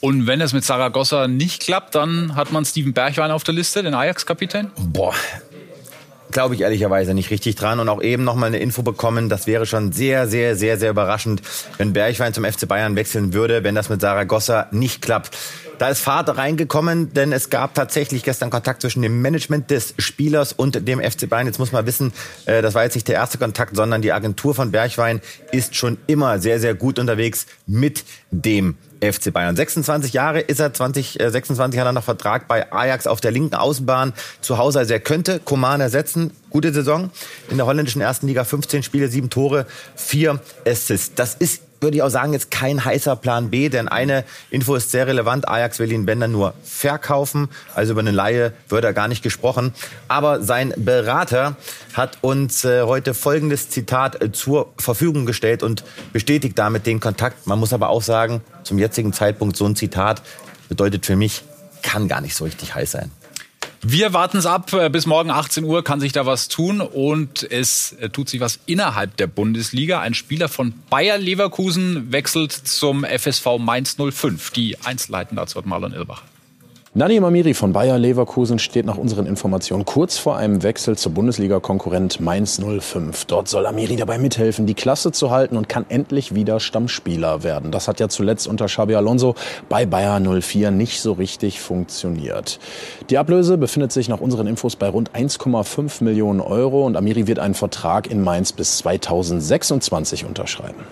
Und 0.00 0.26
wenn 0.26 0.40
es 0.40 0.52
mit 0.52 0.64
Saragossa 0.64 1.28
nicht 1.28 1.62
klappt, 1.62 1.94
dann 1.94 2.36
hat 2.36 2.52
man 2.52 2.64
Steven 2.64 2.92
Bergwein 2.92 3.30
auf 3.30 3.42
der 3.42 3.54
Liste, 3.54 3.82
den 3.82 3.94
Ajax-Kapitän? 3.94 4.70
Boah, 4.76 5.14
glaube 6.34 6.54
ich 6.54 6.60
ehrlicherweise 6.60 7.14
nicht 7.14 7.30
richtig 7.30 7.54
dran. 7.54 7.80
Und 7.80 7.88
auch 7.88 8.02
eben 8.02 8.24
nochmal 8.24 8.48
eine 8.48 8.58
Info 8.58 8.82
bekommen, 8.82 9.30
das 9.30 9.46
wäre 9.46 9.64
schon 9.64 9.92
sehr, 9.92 10.28
sehr, 10.28 10.56
sehr, 10.56 10.78
sehr 10.78 10.90
überraschend, 10.90 11.40
wenn 11.78 11.94
Bergwein 11.94 12.34
zum 12.34 12.44
FC 12.44 12.68
Bayern 12.68 12.96
wechseln 12.96 13.32
würde, 13.32 13.64
wenn 13.64 13.74
das 13.74 13.88
mit 13.88 14.02
Saragossa 14.02 14.66
nicht 14.70 15.00
klappt. 15.00 15.34
Da 15.78 15.88
ist 15.88 16.00
Fahrt 16.00 16.36
reingekommen, 16.36 17.14
denn 17.14 17.32
es 17.32 17.50
gab 17.50 17.74
tatsächlich 17.74 18.22
gestern 18.22 18.50
Kontakt 18.50 18.82
zwischen 18.82 19.02
dem 19.02 19.22
Management 19.22 19.70
des 19.70 19.94
Spielers 19.98 20.52
und 20.52 20.86
dem 20.86 21.00
FC 21.00 21.28
Bayern. 21.28 21.46
Jetzt 21.46 21.58
muss 21.58 21.72
man 21.72 21.86
wissen, 21.86 22.12
äh, 22.46 22.62
das 22.62 22.74
war 22.74 22.84
jetzt 22.84 22.94
nicht 22.94 23.08
der 23.08 23.16
erste 23.16 23.38
Kontakt, 23.38 23.74
sondern 23.74 24.02
die 24.02 24.12
Agentur 24.12 24.54
von 24.54 24.70
Bergwein 24.70 25.20
ist 25.50 25.74
schon 25.74 25.98
immer 26.06 26.38
sehr, 26.38 26.60
sehr 26.60 26.74
gut 26.74 26.98
unterwegs 26.98 27.46
mit 27.66 28.04
dem 28.30 28.76
FC 29.12 29.32
Bayern. 29.32 29.56
26 29.56 30.12
Jahre 30.12 30.40
ist 30.40 30.60
er, 30.60 30.72
2026 30.72 31.78
hat 31.78 31.86
er 31.86 31.92
noch 31.92 32.04
Vertrag 32.04 32.48
bei 32.48 32.72
Ajax 32.72 33.06
auf 33.06 33.20
der 33.20 33.30
linken 33.30 33.54
Außenbahn 33.54 34.12
zu 34.40 34.58
Hause. 34.58 34.80
Also 34.80 34.92
er 34.92 35.00
könnte 35.00 35.40
Koman 35.40 35.80
ersetzen. 35.80 36.32
Gute 36.50 36.72
Saison 36.72 37.10
in 37.50 37.56
der 37.56 37.66
holländischen 37.66 38.00
ersten 38.00 38.26
Liga, 38.28 38.44
15 38.44 38.82
Spiele, 38.82 39.08
7 39.08 39.30
Tore, 39.30 39.66
4 39.96 40.40
Assists. 40.66 41.14
Das 41.14 41.34
ist 41.34 41.62
würde 41.84 41.96
ich 41.96 42.02
auch 42.02 42.08
sagen, 42.08 42.32
jetzt 42.32 42.50
kein 42.50 42.84
heißer 42.84 43.14
Plan 43.14 43.50
B, 43.50 43.68
denn 43.68 43.86
eine 43.86 44.24
Info 44.50 44.74
ist 44.74 44.90
sehr 44.90 45.06
relevant. 45.06 45.48
Ajax 45.48 45.78
will 45.78 45.92
ihn, 45.92 46.06
dann 46.06 46.32
nur 46.32 46.54
verkaufen. 46.64 47.48
Also 47.74 47.92
über 47.92 48.00
eine 48.00 48.10
Laie 48.10 48.52
wird 48.68 48.84
er 48.84 48.92
gar 48.92 49.06
nicht 49.06 49.22
gesprochen. 49.22 49.72
Aber 50.08 50.42
sein 50.42 50.74
Berater 50.76 51.56
hat 51.92 52.18
uns 52.22 52.64
äh, 52.64 52.82
heute 52.82 53.14
folgendes 53.14 53.70
Zitat 53.70 54.20
äh, 54.20 54.32
zur 54.32 54.72
Verfügung 54.78 55.26
gestellt 55.26 55.62
und 55.62 55.84
bestätigt 56.12 56.58
damit 56.58 56.86
den 56.86 56.98
Kontakt. 56.98 57.46
Man 57.46 57.60
muss 57.60 57.72
aber 57.72 57.90
auch 57.90 58.02
sagen, 58.02 58.40
zum 58.64 58.78
jetzigen 58.78 59.12
Zeitpunkt 59.12 59.56
so 59.56 59.66
ein 59.66 59.76
Zitat 59.76 60.22
bedeutet 60.68 61.06
für 61.06 61.16
mich, 61.16 61.44
kann 61.82 62.08
gar 62.08 62.20
nicht 62.20 62.34
so 62.34 62.44
richtig 62.44 62.74
heiß 62.74 62.90
sein. 62.90 63.10
Wir 63.86 64.14
warten 64.14 64.38
es 64.38 64.46
ab. 64.46 64.72
Äh, 64.72 64.88
bis 64.88 65.04
morgen 65.04 65.30
18 65.30 65.62
Uhr 65.62 65.84
kann 65.84 66.00
sich 66.00 66.12
da 66.12 66.24
was 66.24 66.48
tun. 66.48 66.80
Und 66.80 67.42
es 67.50 67.92
äh, 67.92 68.08
tut 68.08 68.30
sich 68.30 68.40
was 68.40 68.58
innerhalb 68.64 69.18
der 69.18 69.26
Bundesliga. 69.26 70.00
Ein 70.00 70.14
Spieler 70.14 70.48
von 70.48 70.72
Bayer 70.88 71.18
Leverkusen 71.18 72.10
wechselt 72.10 72.52
zum 72.52 73.04
FSV 73.04 73.58
Mainz 73.58 73.96
05. 73.98 74.52
Die 74.52 74.78
Einzelheiten 74.82 75.36
dazu 75.36 75.58
hat 75.58 75.66
Marlon 75.66 75.92
Ilbach. 75.92 76.22
Nadim 76.96 77.24
Amiri 77.24 77.54
von 77.54 77.72
Bayer 77.72 77.98
Leverkusen 77.98 78.60
steht 78.60 78.86
nach 78.86 78.98
unseren 78.98 79.26
Informationen 79.26 79.84
kurz 79.84 80.16
vor 80.16 80.36
einem 80.36 80.62
Wechsel 80.62 80.96
zur 80.96 81.10
Bundesliga-Konkurrent 81.10 82.20
Mainz 82.20 82.60
05. 82.62 83.24
Dort 83.24 83.48
soll 83.48 83.66
Amiri 83.66 83.96
dabei 83.96 84.16
mithelfen, 84.16 84.64
die 84.64 84.74
Klasse 84.74 85.10
zu 85.10 85.32
halten 85.32 85.56
und 85.56 85.68
kann 85.68 85.86
endlich 85.88 86.36
wieder 86.36 86.60
Stammspieler 86.60 87.42
werden. 87.42 87.72
Das 87.72 87.88
hat 87.88 87.98
ja 87.98 88.08
zuletzt 88.08 88.46
unter 88.46 88.66
Xabi 88.66 88.94
Alonso 88.94 89.34
bei 89.68 89.86
Bayer 89.86 90.20
04 90.20 90.70
nicht 90.70 91.00
so 91.00 91.14
richtig 91.14 91.60
funktioniert. 91.60 92.60
Die 93.10 93.18
Ablöse 93.18 93.58
befindet 93.58 93.90
sich 93.90 94.08
nach 94.08 94.20
unseren 94.20 94.46
Infos 94.46 94.76
bei 94.76 94.88
rund 94.88 95.10
1,5 95.10 96.04
Millionen 96.04 96.40
Euro 96.40 96.86
und 96.86 96.96
Amiri 96.96 97.26
wird 97.26 97.40
einen 97.40 97.54
Vertrag 97.54 98.08
in 98.08 98.22
Mainz 98.22 98.52
bis 98.52 98.78
2026 98.78 100.26
unterschreiben. 100.26 100.84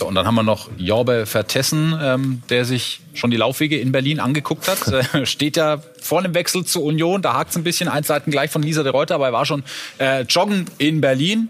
So, 0.00 0.06
und 0.06 0.14
dann 0.14 0.26
haben 0.26 0.34
wir 0.34 0.42
noch 0.42 0.70
Jorbe 0.78 1.26
Vertessen, 1.26 1.94
ähm, 2.00 2.42
der 2.48 2.64
sich 2.64 3.00
schon 3.12 3.30
die 3.30 3.36
Laufwege 3.36 3.78
in 3.78 3.92
Berlin 3.92 4.18
angeguckt 4.18 4.66
hat. 4.66 4.80
Äh, 4.90 5.24
steht 5.24 5.56
ja 5.56 5.82
vor 6.00 6.22
dem 6.22 6.34
Wechsel 6.34 6.64
zur 6.64 6.82
Union, 6.82 7.22
da 7.22 7.34
hakt 7.34 7.50
es 7.50 7.56
ein 7.56 7.62
bisschen, 7.62 7.88
eins 7.88 8.06
Seiten 8.06 8.30
gleich 8.30 8.50
von 8.50 8.62
Lisa 8.62 8.82
de 8.82 8.92
Reuter, 8.92 9.14
aber 9.14 9.26
er 9.26 9.32
war 9.32 9.46
schon 9.46 9.62
äh, 9.98 10.22
joggen 10.22 10.66
in 10.78 11.00
Berlin, 11.00 11.48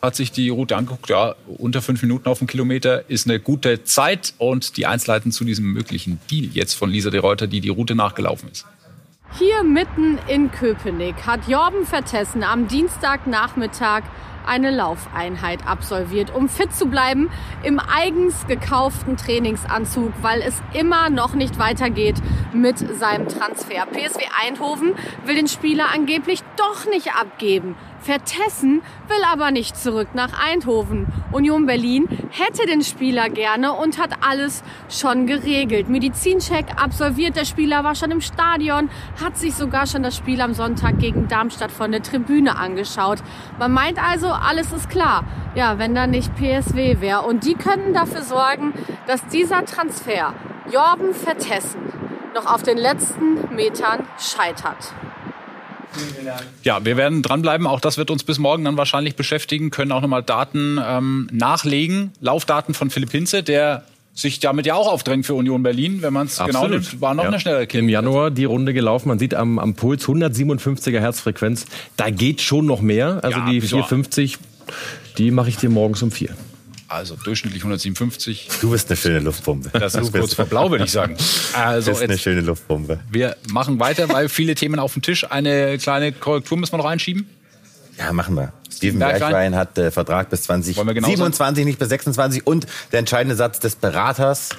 hat 0.00 0.14
sich 0.14 0.30
die 0.30 0.48
Route 0.50 0.76
angeguckt, 0.76 1.08
ja, 1.08 1.34
unter 1.46 1.80
fünf 1.80 2.02
Minuten 2.02 2.28
auf 2.28 2.38
dem 2.38 2.46
Kilometer 2.46 3.08
ist 3.08 3.26
eine 3.26 3.40
gute 3.40 3.84
Zeit. 3.84 4.34
Und 4.38 4.76
die 4.76 4.86
Einzelheiten 4.86 5.32
zu 5.32 5.44
diesem 5.44 5.72
möglichen 5.72 6.20
Deal 6.30 6.50
jetzt 6.52 6.74
von 6.74 6.90
Lisa 6.90 7.10
de 7.10 7.20
Reuter, 7.20 7.46
die 7.46 7.60
die 7.60 7.70
Route 7.70 7.94
nachgelaufen 7.94 8.50
ist. 8.50 8.66
Hier 9.38 9.62
mitten 9.62 10.18
in 10.28 10.50
Köpenick 10.50 11.26
hat 11.26 11.48
Jorben 11.48 11.86
Vertessen 11.86 12.42
am 12.42 12.68
Dienstagnachmittag 12.68 14.02
eine 14.46 14.70
Laufeinheit 14.70 15.66
absolviert, 15.66 16.34
um 16.34 16.48
fit 16.48 16.74
zu 16.74 16.86
bleiben 16.86 17.30
im 17.62 17.80
eigens 17.80 18.46
gekauften 18.46 19.16
Trainingsanzug, 19.16 20.12
weil 20.22 20.40
es 20.42 20.62
immer 20.72 21.10
noch 21.10 21.34
nicht 21.34 21.58
weitergeht 21.58 22.16
mit 22.52 22.78
seinem 22.78 23.28
Transfer. 23.28 23.86
PSW 23.86 24.24
Eindhoven 24.46 24.94
will 25.24 25.36
den 25.36 25.48
Spieler 25.48 25.86
angeblich 25.92 26.42
doch 26.56 26.86
nicht 26.86 27.14
abgeben. 27.14 27.76
Vertessen 28.02 28.82
will 29.06 29.22
aber 29.32 29.52
nicht 29.52 29.76
zurück 29.76 30.08
nach 30.14 30.32
Eindhoven. 30.44 31.06
Union 31.30 31.66
Berlin 31.66 32.08
hätte 32.30 32.66
den 32.66 32.82
Spieler 32.82 33.28
gerne 33.28 33.72
und 33.72 34.00
hat 34.00 34.10
alles 34.22 34.64
schon 34.88 35.28
geregelt. 35.28 35.88
Medizincheck 35.88 36.82
absolviert, 36.82 37.36
der 37.36 37.44
Spieler 37.44 37.84
war 37.84 37.94
schon 37.94 38.10
im 38.10 38.20
Stadion, 38.20 38.90
hat 39.22 39.36
sich 39.36 39.54
sogar 39.54 39.86
schon 39.86 40.02
das 40.02 40.16
Spiel 40.16 40.40
am 40.40 40.52
Sonntag 40.52 40.98
gegen 40.98 41.28
Darmstadt 41.28 41.70
von 41.70 41.92
der 41.92 42.02
Tribüne 42.02 42.56
angeschaut. 42.56 43.18
Man 43.60 43.70
meint 43.70 44.02
also, 44.02 44.26
alles 44.28 44.72
ist 44.72 44.90
klar. 44.90 45.24
Ja, 45.54 45.78
wenn 45.78 45.94
da 45.94 46.08
nicht 46.08 46.34
PSW 46.34 47.00
wäre. 47.00 47.22
Und 47.22 47.44
die 47.44 47.54
könnten 47.54 47.94
dafür 47.94 48.22
sorgen, 48.22 48.72
dass 49.06 49.24
dieser 49.28 49.64
Transfer 49.64 50.34
Jorben 50.72 51.14
Vertessen 51.14 51.92
noch 52.34 52.52
auf 52.52 52.62
den 52.62 52.78
letzten 52.78 53.54
Metern 53.54 54.06
scheitert. 54.18 54.92
Ja, 56.62 56.84
wir 56.84 56.96
werden 56.96 57.22
dranbleiben. 57.22 57.66
Auch 57.66 57.80
das 57.80 57.98
wird 57.98 58.10
uns 58.10 58.24
bis 58.24 58.38
morgen 58.38 58.64
dann 58.64 58.76
wahrscheinlich 58.76 59.16
beschäftigen. 59.16 59.70
Können 59.70 59.92
auch 59.92 60.00
nochmal 60.00 60.22
Daten 60.22 60.78
ähm, 60.84 61.28
nachlegen. 61.32 62.12
Laufdaten 62.20 62.74
von 62.74 62.90
Philipp 62.90 63.10
Hinze, 63.10 63.42
der 63.42 63.84
sich 64.14 64.40
damit 64.40 64.66
ja 64.66 64.74
auch 64.74 64.88
aufdrängt 64.88 65.24
für 65.24 65.34
Union 65.34 65.62
Berlin, 65.62 66.02
wenn 66.02 66.12
man 66.12 66.26
es 66.26 66.38
genau 66.38 66.68
nimmt. 66.68 67.00
War 67.00 67.14
noch 67.14 67.24
ja. 67.24 67.30
eine 67.30 67.40
schnelle 67.40 67.66
Kim. 67.66 67.80
Im 67.80 67.88
Januar 67.88 68.30
die 68.30 68.44
Runde 68.44 68.74
gelaufen. 68.74 69.08
Man 69.08 69.18
sieht 69.18 69.34
am, 69.34 69.58
am 69.58 69.74
Puls 69.74 70.06
157er 70.06 71.00
Herzfrequenz. 71.00 71.66
Da 71.96 72.10
geht 72.10 72.42
schon 72.42 72.66
noch 72.66 72.80
mehr. 72.80 73.20
Also 73.22 73.38
ja, 73.38 73.46
die 73.46 73.60
450, 73.60 74.38
die 75.18 75.30
mache 75.30 75.48
ich 75.48 75.56
dir 75.56 75.70
morgens 75.70 76.02
um 76.02 76.10
vier. 76.10 76.30
Also 76.92 77.16
durchschnittlich 77.16 77.62
157. 77.62 78.48
Du 78.60 78.70
bist 78.70 78.90
eine 78.90 78.98
schöne 78.98 79.20
Luftpumpe. 79.20 79.70
Das 79.78 79.94
ist 79.94 80.12
kurz 80.12 80.34
vor 80.34 80.44
blau, 80.44 80.70
würde 80.70 80.84
ich 80.84 80.92
sagen. 80.92 81.16
Also 81.54 81.92
du 81.92 81.98
bist 81.98 82.02
eine 82.02 82.18
schöne 82.18 82.42
Luftpumpe. 82.42 83.00
Wir 83.10 83.36
machen 83.50 83.80
weiter, 83.80 84.10
weil 84.10 84.28
viele 84.28 84.54
Themen 84.54 84.78
auf 84.78 84.92
dem 84.92 85.00
Tisch. 85.00 85.24
Eine 85.30 85.78
kleine 85.78 86.12
Korrektur 86.12 86.58
müssen 86.58 86.74
wir 86.74 86.78
noch 86.78 86.84
einschieben. 86.84 87.30
Ja, 87.98 88.12
machen 88.12 88.36
wir. 88.36 88.52
Steven 88.70 88.98
Bergwein 88.98 89.54
hat 89.56 89.78
äh, 89.78 89.90
Vertrag 89.90 90.28
bis 90.28 90.42
2027, 90.42 91.64
nicht 91.64 91.78
bis 91.78 91.88
26. 91.88 92.46
Und 92.46 92.66
der 92.92 92.98
entscheidende 92.98 93.36
Satz 93.36 93.58
des 93.58 93.74
Beraters, 93.76 94.50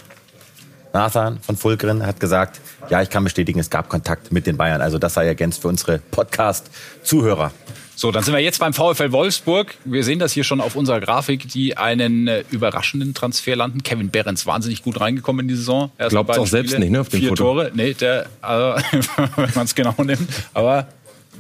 Nathan 0.91 1.39
von 1.39 1.55
Fulgren, 1.55 2.03
hat 2.05 2.19
gesagt, 2.19 2.61
ja, 2.89 3.01
ich 3.03 3.11
kann 3.11 3.23
bestätigen, 3.23 3.59
es 3.59 3.69
gab 3.69 3.89
Kontakt 3.89 4.31
mit 4.31 4.47
den 4.47 4.57
Bayern. 4.57 4.81
Also 4.81 4.97
das 4.97 5.13
sei 5.13 5.27
ergänzt 5.27 5.61
für 5.61 5.67
unsere 5.67 5.99
Podcast-Zuhörer. 5.99 7.51
So, 7.95 8.11
dann 8.11 8.23
sind 8.23 8.33
wir 8.33 8.41
jetzt 8.41 8.59
beim 8.59 8.73
VfL 8.73 9.11
Wolfsburg. 9.11 9.75
Wir 9.85 10.03
sehen 10.03 10.19
das 10.19 10.33
hier 10.33 10.43
schon 10.43 10.61
auf 10.61 10.75
unserer 10.75 10.99
Grafik, 10.99 11.47
die 11.49 11.77
einen 11.77 12.27
äh, 12.27 12.43
überraschenden 12.49 13.13
Transfer 13.13 13.55
landen. 13.55 13.83
Kevin 13.83 14.09
Behrens 14.09 14.45
wahnsinnig 14.45 14.83
gut 14.83 14.99
reingekommen 14.99 15.41
in 15.41 15.47
die 15.47 15.55
Saison. 15.55 15.91
Er 15.97 16.09
Glaubt 16.09 16.29
auch 16.31 16.33
Spiele, 16.33 16.47
selbst 16.47 16.79
nicht, 16.79 16.91
ne? 16.91 17.01
Auf 17.01 17.09
dem 17.09 17.19
vier 17.19 17.29
Foto. 17.29 17.43
Tore. 17.43 17.71
Nee, 17.73 17.93
der, 17.93 18.27
also, 18.41 18.83
wenn 19.35 19.51
man 19.53 19.65
es 19.65 19.75
genau 19.75 19.95
nimmt. 20.03 20.27
Aber 20.53 20.87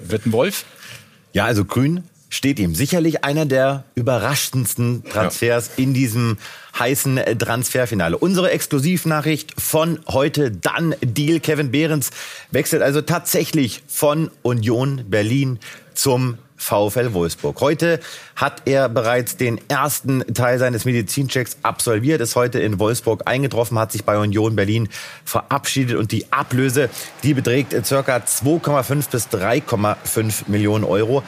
wird 0.03 0.25
ein 0.25 0.31
Wolf? 0.31 0.65
Ja, 1.33 1.45
also 1.45 1.65
Grün 1.65 2.03
steht 2.29 2.59
ihm. 2.59 2.75
Sicherlich 2.75 3.23
einer 3.23 3.45
der 3.45 3.85
überraschendsten 3.95 5.03
Transfers 5.03 5.71
ja. 5.77 5.83
in 5.83 5.93
diesem 5.93 6.37
heißen 6.77 7.19
Transferfinale. 7.37 8.17
Unsere 8.17 8.51
Exklusivnachricht 8.51 9.53
von 9.59 9.99
heute, 10.07 10.51
dann 10.51 10.95
Deal. 11.01 11.39
Kevin 11.39 11.71
Behrens 11.71 12.09
wechselt 12.51 12.81
also 12.81 13.01
tatsächlich 13.01 13.83
von 13.87 14.31
Union 14.41 15.05
Berlin 15.09 15.59
zum 15.93 16.37
VfL 16.55 17.13
Wolfsburg. 17.13 17.59
Heute 17.61 17.99
hat 18.35 18.63
er 18.65 18.89
bereits 18.89 19.37
den 19.37 19.59
ersten 19.69 20.21
Teil 20.33 20.59
seines 20.59 20.85
Medizinchecks 20.85 21.57
absolviert, 21.63 22.21
ist 22.21 22.35
heute 22.35 22.59
in 22.59 22.79
Wolfsburg 22.79 23.23
eingetroffen, 23.25 23.77
hat 23.79 23.91
sich 23.91 24.03
bei 24.03 24.17
Union 24.17 24.55
Berlin 24.55 24.89
verabschiedet 25.25 25.97
und 25.97 26.11
die 26.11 26.31
Ablöse, 26.31 26.89
die 27.23 27.33
beträgt 27.33 27.71
ca. 27.71 27.77
2,5 27.77 29.09
bis 29.09 29.27
3,5 29.27 30.43
Millionen 30.47 30.83
Euro. 30.83 31.23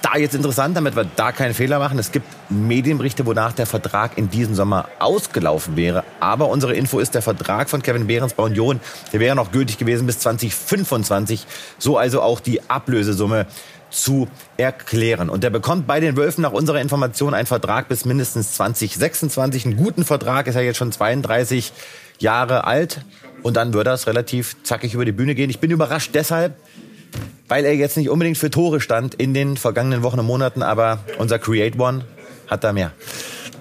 Da 0.00 0.16
jetzt 0.16 0.34
interessant, 0.34 0.76
damit 0.76 0.94
wir 0.94 1.04
da 1.04 1.32
keinen 1.32 1.54
Fehler 1.54 1.80
machen. 1.80 1.98
Es 1.98 2.12
gibt 2.12 2.26
Medienberichte, 2.50 3.26
wonach 3.26 3.52
der 3.52 3.66
Vertrag 3.66 4.16
in 4.16 4.30
diesem 4.30 4.54
Sommer 4.54 4.88
ausgelaufen 5.00 5.76
wäre. 5.76 6.04
Aber 6.20 6.48
unsere 6.48 6.74
Info 6.74 7.00
ist, 7.00 7.14
der 7.16 7.22
Vertrag 7.22 7.68
von 7.68 7.82
Kevin 7.82 8.06
Behrens 8.06 8.34
bei 8.34 8.44
Union, 8.44 8.80
der 9.12 9.18
wäre 9.18 9.34
noch 9.34 9.50
gültig 9.50 9.76
gewesen 9.76 10.06
bis 10.06 10.20
2025. 10.20 11.46
So 11.78 11.98
also 11.98 12.22
auch 12.22 12.38
die 12.38 12.70
Ablösesumme 12.70 13.46
zu 13.90 14.28
erklären. 14.56 15.28
Und 15.28 15.44
der 15.44 15.50
bekommt 15.50 15.86
bei 15.86 16.00
den 16.00 16.16
Wölfen 16.16 16.42
nach 16.42 16.52
unserer 16.52 16.80
Information 16.80 17.34
einen 17.34 17.46
Vertrag 17.46 17.88
bis 17.88 18.04
mindestens 18.04 18.52
2026. 18.52 19.66
Einen 19.66 19.76
guten 19.76 20.04
Vertrag, 20.04 20.46
ist 20.46 20.54
ja 20.54 20.60
jetzt 20.60 20.76
schon 20.76 20.92
32 20.92 21.72
Jahre 22.18 22.64
alt. 22.64 23.02
Und 23.42 23.56
dann 23.56 23.72
wird 23.72 23.86
das 23.86 24.06
relativ 24.06 24.56
zackig 24.62 24.94
über 24.94 25.04
die 25.04 25.12
Bühne 25.12 25.34
gehen. 25.34 25.50
Ich 25.50 25.60
bin 25.60 25.70
überrascht 25.70 26.10
deshalb, 26.14 26.56
weil 27.46 27.64
er 27.64 27.74
jetzt 27.74 27.96
nicht 27.96 28.10
unbedingt 28.10 28.38
für 28.38 28.50
Tore 28.50 28.80
stand 28.80 29.14
in 29.14 29.32
den 29.32 29.56
vergangenen 29.56 30.02
Wochen 30.02 30.18
und 30.18 30.26
Monaten, 30.26 30.62
aber 30.62 31.00
unser 31.18 31.38
Create 31.38 31.78
One 31.78 32.04
hat 32.48 32.64
da 32.64 32.72
mehr. 32.72 32.92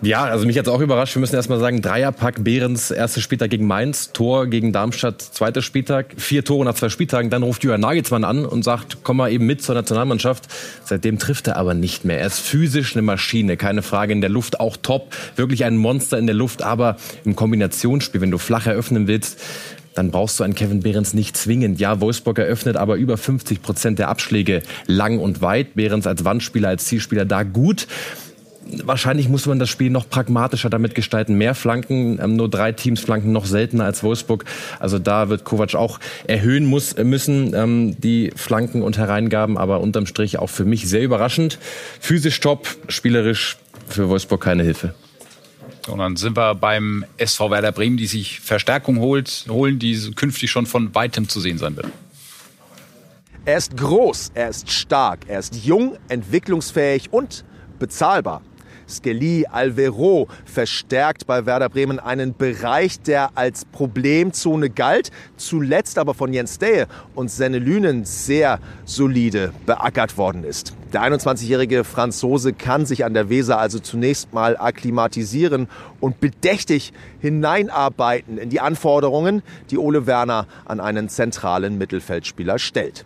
Ja, 0.01 0.25
also 0.25 0.46
mich 0.46 0.58
es 0.58 0.68
auch 0.68 0.80
überrascht. 0.80 1.16
Wir 1.16 1.20
müssen 1.22 1.36
erstmal 1.36 1.60
sagen, 1.60 1.82
Dreierpack 1.82 2.44
Behrens, 2.44 2.92
erstes 2.92 3.24
Spieltag 3.24 3.50
gegen 3.50 3.66
Mainz, 3.66 4.12
Tor 4.12 4.46
gegen 4.46 4.72
Darmstadt, 4.72 5.22
zweiter 5.22 5.62
Spieltag, 5.63 6.13
vier 6.18 6.46
Tore 6.46 6.66
nach 6.66 6.75
zwei 6.75 6.89
Spieltagen. 6.89 7.32
Dann 7.32 7.42
ruft 7.42 7.63
Jürgen 7.63 7.82
Nagelsmann 7.82 8.24
an 8.24 8.46
und 8.46 8.63
sagt, 8.63 9.00
komm 9.04 9.18
mal 9.18 9.32
eben 9.32 9.46
mit 9.46 9.63
zur 9.63 9.74
Nationalmannschaft. 9.74 10.46
Seitdem 10.86 11.18
trifft 11.18 11.48
er 11.48 11.58
aber 11.58 11.74
nicht 11.74 12.06
mehr. 12.06 12.20
Er 12.20 12.27
ist 12.27 12.39
physisch 12.39 12.96
eine 12.96 13.01
Maschine, 13.01 13.58
keine 13.58 13.82
Frage. 13.82 14.13
In 14.13 14.22
der 14.22 14.30
Luft 14.30 14.60
auch 14.60 14.77
top. 14.77 15.16
Wirklich 15.36 15.66
ein 15.66 15.77
Monster 15.77 16.20
in 16.20 16.27
der 16.27 16.36
Luft, 16.36 16.62
aber 16.62 16.98
im 17.25 17.36
Kombinationsspiel, 17.36 18.22
wenn 18.22 18.32
du 18.32 18.38
flach 18.38 18.68
eröffnen 18.68 19.08
willst, 19.08 19.39
dann 19.96 20.12
brauchst 20.12 20.39
du 20.39 20.44
einen 20.44 20.54
Kevin 20.54 20.82
Behrens 20.82 21.16
nicht 21.16 21.36
zwingend. 21.36 21.80
Ja, 21.80 22.00
Wolfsburg 22.01 22.38
eröffnet 22.38 22.77
aber 22.77 22.98
über 22.98 23.18
50 23.18 23.63
Prozent 23.63 23.98
der 23.98 24.10
Abschläge 24.10 24.62
lang 24.86 25.18
und 25.18 25.42
weit. 25.42 25.74
Behrens 25.74 26.06
als 26.06 26.24
Wandspieler, 26.24 26.70
als 26.70 26.86
Zielspieler 26.86 27.25
da 27.25 27.42
gut 27.42 27.88
wahrscheinlich 28.84 29.30
muss 29.30 29.46
man 29.46 29.60
das 29.60 29.70
Spiel 29.70 29.90
noch 29.90 30.10
pragmatischer 30.10 30.70
damit 30.70 30.96
gestalten. 30.96 31.36
Mehr 31.36 31.56
Flanken, 31.56 32.20
ähm, 32.22 32.36
nur 32.36 32.50
drei 32.50 32.72
Teams 32.72 33.00
flanken 33.00 33.32
noch 33.32 33.46
seltener 33.46 33.86
als 33.86 34.04
Wolfsburg. 34.04 34.46
Also 34.80 35.00
da 35.00 35.30
wird 35.30 35.44
Kovac 35.44 35.76
auch 35.76 36.00
erhöhen 36.26 36.66
muss, 36.66 36.96
müssen, 36.98 37.54
ähm, 37.54 38.00
die 38.00 38.32
Flanken 38.36 38.82
und 38.82 38.98
Hereingaben. 38.98 39.58
Aber 39.58 39.82
unterm 39.82 40.06
Strich 40.06 40.40
auch 40.40 40.50
für 40.50 40.66
mich 40.66 40.88
sehr 40.88 41.04
überraschend. 41.04 41.60
Physisch 42.00 42.40
top, 42.40 42.68
spielerisch 42.88 43.58
für 43.88 44.10
Wolfsburg 44.10 44.42
keine 44.42 44.64
Hilfe. 44.64 44.94
Und 45.88 46.00
dann 46.00 46.18
sind 46.18 46.36
wir 46.36 46.56
beim 46.56 47.06
SV 47.18 47.50
Werder 47.50 47.72
Bremen, 47.72 47.98
die 47.98 48.08
sich 48.08 48.42
Verstärkung 48.42 49.00
holt, 49.00 49.46
holen, 49.50 49.80
die 49.80 50.12
künftig 50.16 50.52
schon 50.52 50.66
von 50.66 50.94
weitem 50.94 51.30
zu 51.30 51.40
sehen 51.40 51.58
sein 51.58 51.76
wird. 51.78 51.88
Er 53.46 53.58
ist 53.58 53.78
groß, 53.78 54.32
er 54.34 54.50
ist 54.50 54.70
stark, 54.70 55.20
er 55.28 55.40
ist 55.40 55.56
jung, 55.64 55.98
entwicklungsfähig 56.10 57.14
und 57.14 57.46
bezahlbar. 57.80 58.42
Skelly 58.88 59.46
Alvero 59.51 60.27
verstärkt 60.46 61.27
bei 61.27 61.46
Werder 61.46 61.70
Bremen 61.70 62.00
einen 62.00 62.36
Bereich, 62.36 63.01
der 63.01 63.32
als 63.36 63.65
Problemzone 63.65 64.70
galt, 64.70 65.12
zuletzt 65.36 65.98
aber 65.98 66.13
von 66.13 66.34
Jens 66.34 66.60
Dehe 66.60 66.88
und 67.15 67.29
Senne 67.29 67.60
Lünen 67.60 68.06
sehr 68.06 68.60
solide 68.86 69.51
beackert 69.65 70.17
worden 70.17 70.44
ist. 70.44 70.74
Der 70.94 71.01
21-jährige 71.01 71.84
Franzose 71.84 72.53
kann 72.53 72.86
sich 72.86 73.03
an 73.03 73.13
der 73.13 73.29
Weser 73.29 73.60
also 73.60 73.79
zunächst 73.79 74.34
mal 74.34 74.56
akklimatisieren 74.56 75.67
und 76.00 76.22
bedächtig 76.22 76.94
hineinarbeiten 77.20 78.38
in 78.38 78.50
die 78.50 78.62
Anforderungen, 78.62 79.44
die 79.70 79.77
Ole 79.77 80.08
Werner 80.08 80.48
an 80.63 80.79
einen 80.79 81.10
zentralen 81.10 81.77
Mittelfeldspieler 81.77 82.58
stellt. 82.58 83.06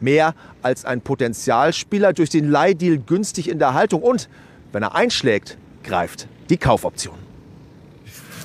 Mehr 0.00 0.34
als 0.62 0.84
ein 0.84 1.02
Potenzialspieler 1.02 2.12
durch 2.14 2.30
den 2.30 2.48
Leihdeal 2.50 2.98
günstig 2.98 3.48
in 3.48 3.58
der 3.58 3.74
Haltung 3.74 4.02
und 4.02 4.28
wenn 4.72 4.82
er 4.82 4.94
einschlägt, 4.94 5.56
greift 5.82 6.28
die 6.50 6.56
Kaufoption. 6.56 7.28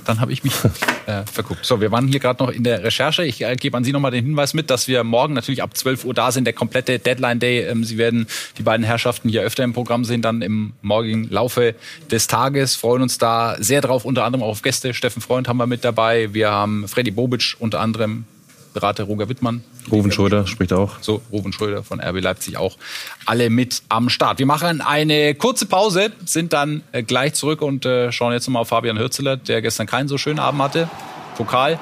Dann 0.06 0.20
habe 0.20 0.34
ich 0.34 0.44
mich 0.44 0.54
äh, 1.06 1.24
verguckt. 1.26 1.66
So, 1.66 1.80
wir 1.80 1.92
waren 1.92 2.08
hier 2.08 2.20
gerade 2.20 2.44
noch 2.44 2.52
in 2.52 2.64
der 2.64 2.84
Recherche. 2.84 3.24
Ich 3.24 3.42
äh, 3.42 3.56
gebe 3.56 3.78
an 3.78 3.84
Sie 3.84 3.92
nochmal 3.92 4.12
den 4.12 4.26
Hinweis 4.26 4.54
mit, 4.54 4.70
dass 4.70 4.88
wir 4.88 5.04
morgen 5.04 5.34
natürlich 5.34 5.64
ab 5.64 5.76
12 5.76 6.06
Uhr 6.06 6.14
da 6.14 6.32
sind, 6.32 6.46
der 6.46 6.54
komplette 6.54 7.00
Deadline 7.00 7.40
Day. 7.40 7.62
Ähm, 7.62 7.84
Sie 7.84 7.98
werden 7.98 8.28
die 8.58 8.64
beiden 8.64 8.86
Herrschaften 8.86 9.30
hier 9.30 9.44
öfter 9.44 9.64
im 9.64 9.74
Programm 9.74 10.04
sehen, 10.06 10.22
dann 10.22 10.42
im 10.42 10.74
morgigen 10.82 11.30
Laufe 11.30 11.76
des 12.12 12.28
Tages. 12.28 12.76
Freuen 12.76 13.02
uns 13.02 13.18
da 13.18 13.56
sehr 13.60 13.82
drauf, 13.82 14.06
unter 14.06 14.26
anderem 14.26 14.44
auch 14.44 14.50
auf 14.50 14.62
Gäste. 14.62 14.94
Steffen 14.94 15.22
Freund 15.22 15.48
haben 15.48 15.58
wir 15.58 15.68
mit 15.68 15.84
dabei. 15.84 16.34
Wir 16.34 16.52
haben 16.52 16.88
Freddy 16.88 17.12
Bobic 17.12 17.56
unter 17.60 17.80
anderem 17.80 18.26
Berater 18.74 19.04
Roger 19.06 19.30
Wittmann. 19.30 19.64
Ruven 19.92 20.12
Schröder 20.12 20.48
spricht 20.48 20.74
auch. 20.74 20.98
So, 21.02 21.22
Ruven 21.32 21.54
Schröder 21.54 21.84
von 21.84 22.02
RB 22.02 22.22
Leipzig 22.22 22.58
auch. 22.58 22.78
Alle 23.26 23.50
mit 23.50 23.84
am 23.90 24.10
Start. 24.10 24.40
Wir 24.40 24.46
machen 24.46 24.82
eine 24.82 25.36
kurze 25.36 25.66
Pause, 25.66 26.12
sind 26.26 26.54
dann 26.54 26.84
äh, 26.92 27.04
gleich 27.04 27.34
zurück 27.36 27.62
und 27.62 27.86
äh, 27.86 28.12
schauen 28.12 28.34
jetzt 28.34 28.48
nochmal 28.48 28.64
auf 28.64 28.70
Fabian 28.70 28.98
Hürzeler, 28.98 29.38
der 29.38 29.62
gestern 29.62 29.88
keinen 29.88 30.08
so 30.08 30.18
schönen 30.18 30.40
Abend 30.40 30.62
hatte. 30.62 30.90
Pokal. 31.38 31.80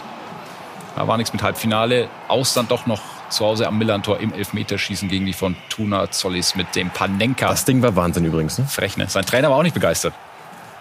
Da 0.96 1.08
war 1.08 1.18
nichts 1.18 1.32
mit 1.32 1.42
Halbfinale. 1.42 2.10
Aus 2.28 2.54
dann 2.54 2.68
doch 2.68 2.86
noch 2.86 3.02
zu 3.30 3.46
Hause 3.46 3.68
am 3.68 3.78
Millantor 3.78 4.20
im 4.20 4.34
Elfmeterschießen 4.34 5.08
gegen 5.08 5.26
die 5.26 5.34
von 5.34 5.56
Tuna 5.70 6.12
Zollis 6.12 6.56
mit 6.56 6.76
dem 6.76 6.90
Panenka. 6.90 7.48
Das 7.48 7.66
Ding 7.66 7.82
war 7.82 7.96
Wahnsinn 7.96 8.26
übrigens. 8.26 8.58
Ne? 8.58 8.66
Frech, 8.66 8.98
ne? 8.98 9.08
Sein 9.08 9.26
Trainer 9.26 9.50
war 9.50 9.58
auch 9.58 9.64
nicht 9.64 9.74
begeistert. 9.74 10.14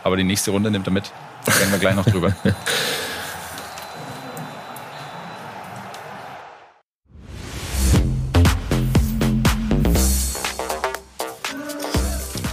Aber 0.03 0.17
die 0.17 0.25
nächste 0.25 0.51
Runde 0.51 0.71
nimmt 0.71 0.87
er 0.89 0.93
mit. 0.93 1.13
Da 1.45 1.53
reden 1.53 1.71
wir 1.71 1.79
gleich 1.79 1.95
noch 1.95 2.05
drüber. 2.05 2.35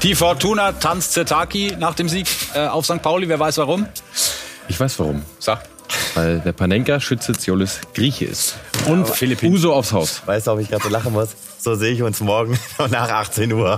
Die 0.08 0.16
Fortuna 0.16 0.72
tanzt 0.72 1.12
Zetaki 1.12 1.74
nach 1.78 1.94
dem 1.94 2.08
Sieg 2.08 2.28
äh, 2.54 2.66
auf 2.68 2.86
St. 2.86 3.02
Pauli. 3.02 3.28
Wer 3.28 3.42
weiß 3.42 3.58
warum? 3.58 3.86
Ich 4.70 4.80
weiß 4.80 4.98
warum. 5.00 5.22
Sag. 5.38 5.68
Weil 6.16 6.40
der 6.40 6.54
Panenka 6.54 7.02
Schütze 7.02 7.34
Ziolis 7.34 7.82
Grieche 7.94 8.24
ist. 8.24 8.56
Und 8.86 9.06
Philippinen. 9.06 9.54
Uso 9.54 9.74
aufs 9.74 9.92
Haus. 9.92 10.22
Weißt 10.26 10.48
du, 10.48 10.52
ob 10.52 10.60
ich 10.62 10.70
gerade 10.70 10.82
so 10.82 10.90
lachen 10.90 11.12
muss? 11.12 11.36
So 11.60 11.76
sehe 11.76 11.92
ich 11.92 12.04
uns 12.04 12.22
morgen 12.22 12.58
nach 12.90 13.10
18 13.10 13.52
Uhr. 13.52 13.78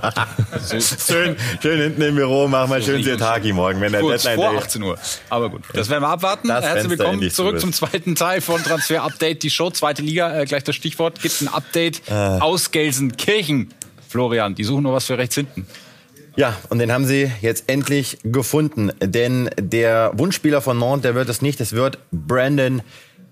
schön, 0.69 1.35
schön 1.63 1.81
hinten 1.81 2.01
im 2.03 2.13
Büro, 2.13 2.47
machen 2.47 2.69
wir 2.73 2.81
schön 2.83 3.03
Zetaki 3.03 3.51
morgen, 3.51 3.81
wenn 3.81 3.91
der 3.91 4.01
Kurz 4.01 4.21
Deadline 4.21 4.39
vor 4.39 4.51
Day- 4.51 4.65
18 4.65 4.83
Uhr. 4.83 4.99
Aber 5.31 5.49
gut, 5.49 5.63
das 5.73 5.89
werden 5.89 6.03
wir 6.03 6.09
abwarten. 6.09 6.47
Das 6.49 6.63
Herzlich 6.63 6.89
Fenster 6.89 7.05
willkommen 7.05 7.31
zurück 7.31 7.55
zu 7.55 7.61
zum 7.61 7.73
zweiten 7.73 8.13
Teil 8.13 8.41
von 8.41 8.61
Transfer 8.63 9.01
Update. 9.01 9.41
Die 9.41 9.49
Show, 9.49 9.71
zweite 9.71 10.03
Liga, 10.03 10.39
äh, 10.39 10.45
gleich 10.45 10.63
das 10.63 10.75
Stichwort. 10.75 11.23
Gibt 11.23 11.41
ein 11.41 11.47
Update 11.47 12.07
aus 12.11 12.69
Gelsenkirchen. 12.69 13.73
Florian, 14.07 14.53
die 14.53 14.63
suchen 14.63 14.83
nur 14.83 14.93
was 14.93 15.05
für 15.05 15.17
rechts 15.17 15.33
hinten. 15.33 15.65
Ja, 16.35 16.55
und 16.69 16.79
den 16.79 16.91
haben 16.91 17.05
sie 17.05 17.31
jetzt 17.41 17.65
endlich 17.67 18.19
gefunden. 18.23 18.91
Denn 19.01 19.49
der 19.59 20.11
Wunschspieler 20.15 20.61
von 20.61 20.77
Nantes, 20.77 21.03
der 21.03 21.15
wird 21.15 21.29
es 21.29 21.41
nicht. 21.41 21.59
Es 21.61 21.73
wird 21.73 21.97
Brandon 22.11 22.81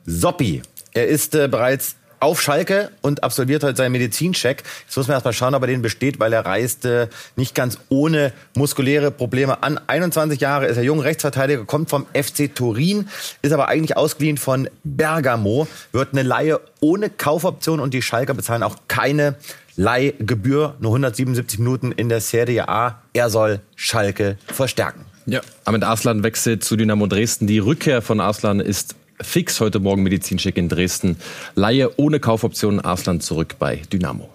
Soppi. 0.06 0.62
Er 0.94 1.08
ist 1.08 1.36
äh, 1.36 1.48
bereits 1.48 1.96
auf 2.20 2.42
Schalke 2.42 2.90
und 3.02 3.24
absolviert 3.24 3.64
heute 3.64 3.78
seinen 3.78 3.92
Medizincheck. 3.92 4.64
Jetzt 4.86 4.98
muss 4.98 5.08
man 5.08 5.16
erst 5.16 5.26
mal 5.26 5.34
schauen, 5.34 5.54
ob 5.54 5.62
er 5.64 5.68
den 5.68 5.82
besteht, 5.82 6.20
weil 6.20 6.34
er 6.34 6.46
reist 6.46 6.86
äh, 6.86 7.08
nicht 7.36 7.54
ganz 7.54 7.78
ohne 7.90 8.34
muskuläre 8.56 9.12
Probleme 9.12 9.62
an. 9.64 9.80
21 9.86 10.40
Jahre 10.40 10.66
ist 10.66 10.78
er 10.78 10.84
jung, 10.84 11.00
Rechtsverteidiger, 11.00 11.66
kommt 11.66 11.90
vom 11.90 12.08
FC 12.14 12.54
Turin, 12.54 13.08
ist 13.42 13.52
aber 13.52 13.68
eigentlich 13.68 13.98
ausgeliehen 13.98 14.38
von 14.38 14.70
Bergamo, 14.84 15.68
wird 15.92 16.14
eine 16.14 16.24
Laie 16.24 16.60
ohne 16.80 17.10
Kaufoption 17.10 17.80
und 17.80 17.94
die 17.94 18.02
Schalker 18.02 18.34
bezahlen 18.34 18.64
auch 18.64 18.78
keine 18.88 19.36
Leihgebühr, 19.78 20.76
nur 20.80 20.92
177 20.92 21.60
Minuten 21.60 21.92
in 21.92 22.10
der 22.10 22.20
Serie 22.20 22.68
A. 22.68 23.02
Er 23.14 23.30
soll 23.30 23.62
Schalke 23.76 24.38
verstärken. 24.48 25.06
Ja. 25.28 25.42
Ahmed 25.66 25.84
Arslan 25.84 26.24
wechselt 26.24 26.64
zu 26.64 26.76
Dynamo 26.76 27.06
Dresden. 27.06 27.48
Die 27.48 27.60
Rückkehr 27.60 28.02
von 28.02 28.20
Arslan 28.20 28.60
ist 28.60 28.96
fix 29.22 29.60
heute 29.60 29.80
Morgen 29.80 30.04
Medizincheck 30.04 30.58
in 30.58 30.68
Dresden. 30.68 31.18
Laie 31.56 31.92
ohne 31.98 32.20
Kaufoption 32.20 32.80
Arslan 32.80 33.22
zurück 33.22 33.56
bei 33.60 33.82
Dynamo. 33.92 34.30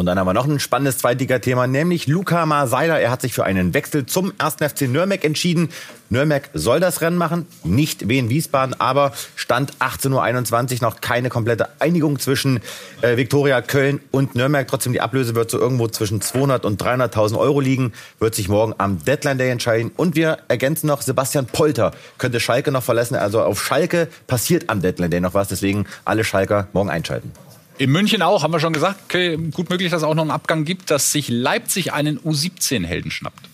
Und 0.00 0.06
dann 0.06 0.18
haben 0.18 0.26
wir 0.26 0.32
noch 0.32 0.48
ein 0.48 0.58
spannendes 0.58 0.96
Zweitliga-Thema, 0.96 1.66
nämlich 1.66 2.06
Luca 2.06 2.46
Marseiler. 2.46 2.98
Er 2.98 3.10
hat 3.10 3.20
sich 3.20 3.34
für 3.34 3.44
einen 3.44 3.74
Wechsel 3.74 4.06
zum 4.06 4.32
1. 4.38 4.54
FC 4.54 4.88
Nürnberg 4.88 5.22
entschieden. 5.26 5.68
Nürnberg 6.08 6.48
soll 6.54 6.80
das 6.80 7.02
Rennen 7.02 7.18
machen, 7.18 7.46
nicht 7.64 8.08
Wien 8.08 8.30
Wiesbaden, 8.30 8.80
aber 8.80 9.12
Stand 9.36 9.74
18.21 9.78 10.76
Uhr 10.76 10.88
noch 10.88 11.02
keine 11.02 11.28
komplette 11.28 11.68
Einigung 11.80 12.18
zwischen 12.18 12.60
äh, 13.02 13.18
Viktoria 13.18 13.60
Köln 13.60 14.00
und 14.10 14.34
Nürnberg. 14.34 14.66
Trotzdem 14.66 14.94
die 14.94 15.02
Ablöse 15.02 15.34
wird 15.34 15.50
so 15.50 15.58
irgendwo 15.58 15.86
zwischen 15.86 16.22
200 16.22 16.64
und 16.64 16.82
300.000 16.82 17.36
Euro 17.36 17.60
liegen, 17.60 17.92
wird 18.20 18.34
sich 18.34 18.48
morgen 18.48 18.72
am 18.78 19.04
Deadline 19.04 19.36
Day 19.36 19.50
entscheiden. 19.50 19.92
Und 19.98 20.16
wir 20.16 20.38
ergänzen 20.48 20.86
noch, 20.86 21.02
Sebastian 21.02 21.44
Polter 21.44 21.90
könnte 22.16 22.40
Schalke 22.40 22.72
noch 22.72 22.84
verlassen. 22.84 23.16
Also 23.16 23.42
auf 23.42 23.62
Schalke 23.62 24.08
passiert 24.26 24.70
am 24.70 24.80
Deadline 24.80 25.10
Day 25.10 25.20
noch 25.20 25.34
was, 25.34 25.48
deswegen 25.48 25.84
alle 26.06 26.24
Schalker 26.24 26.68
morgen 26.72 26.88
einschalten. 26.88 27.32
In 27.80 27.90
München 27.92 28.20
auch, 28.20 28.42
haben 28.42 28.52
wir 28.52 28.60
schon 28.60 28.74
gesagt. 28.74 29.00
Okay, 29.04 29.38
gut 29.38 29.70
möglich, 29.70 29.90
dass 29.90 30.02
es 30.02 30.04
auch 30.06 30.14
noch 30.14 30.20
einen 30.20 30.30
Abgang 30.30 30.66
gibt, 30.66 30.90
dass 30.90 31.12
sich 31.12 31.30
Leipzig 31.30 31.94
einen 31.94 32.18
U17-Helden 32.18 33.10
schnappt. 33.10 33.48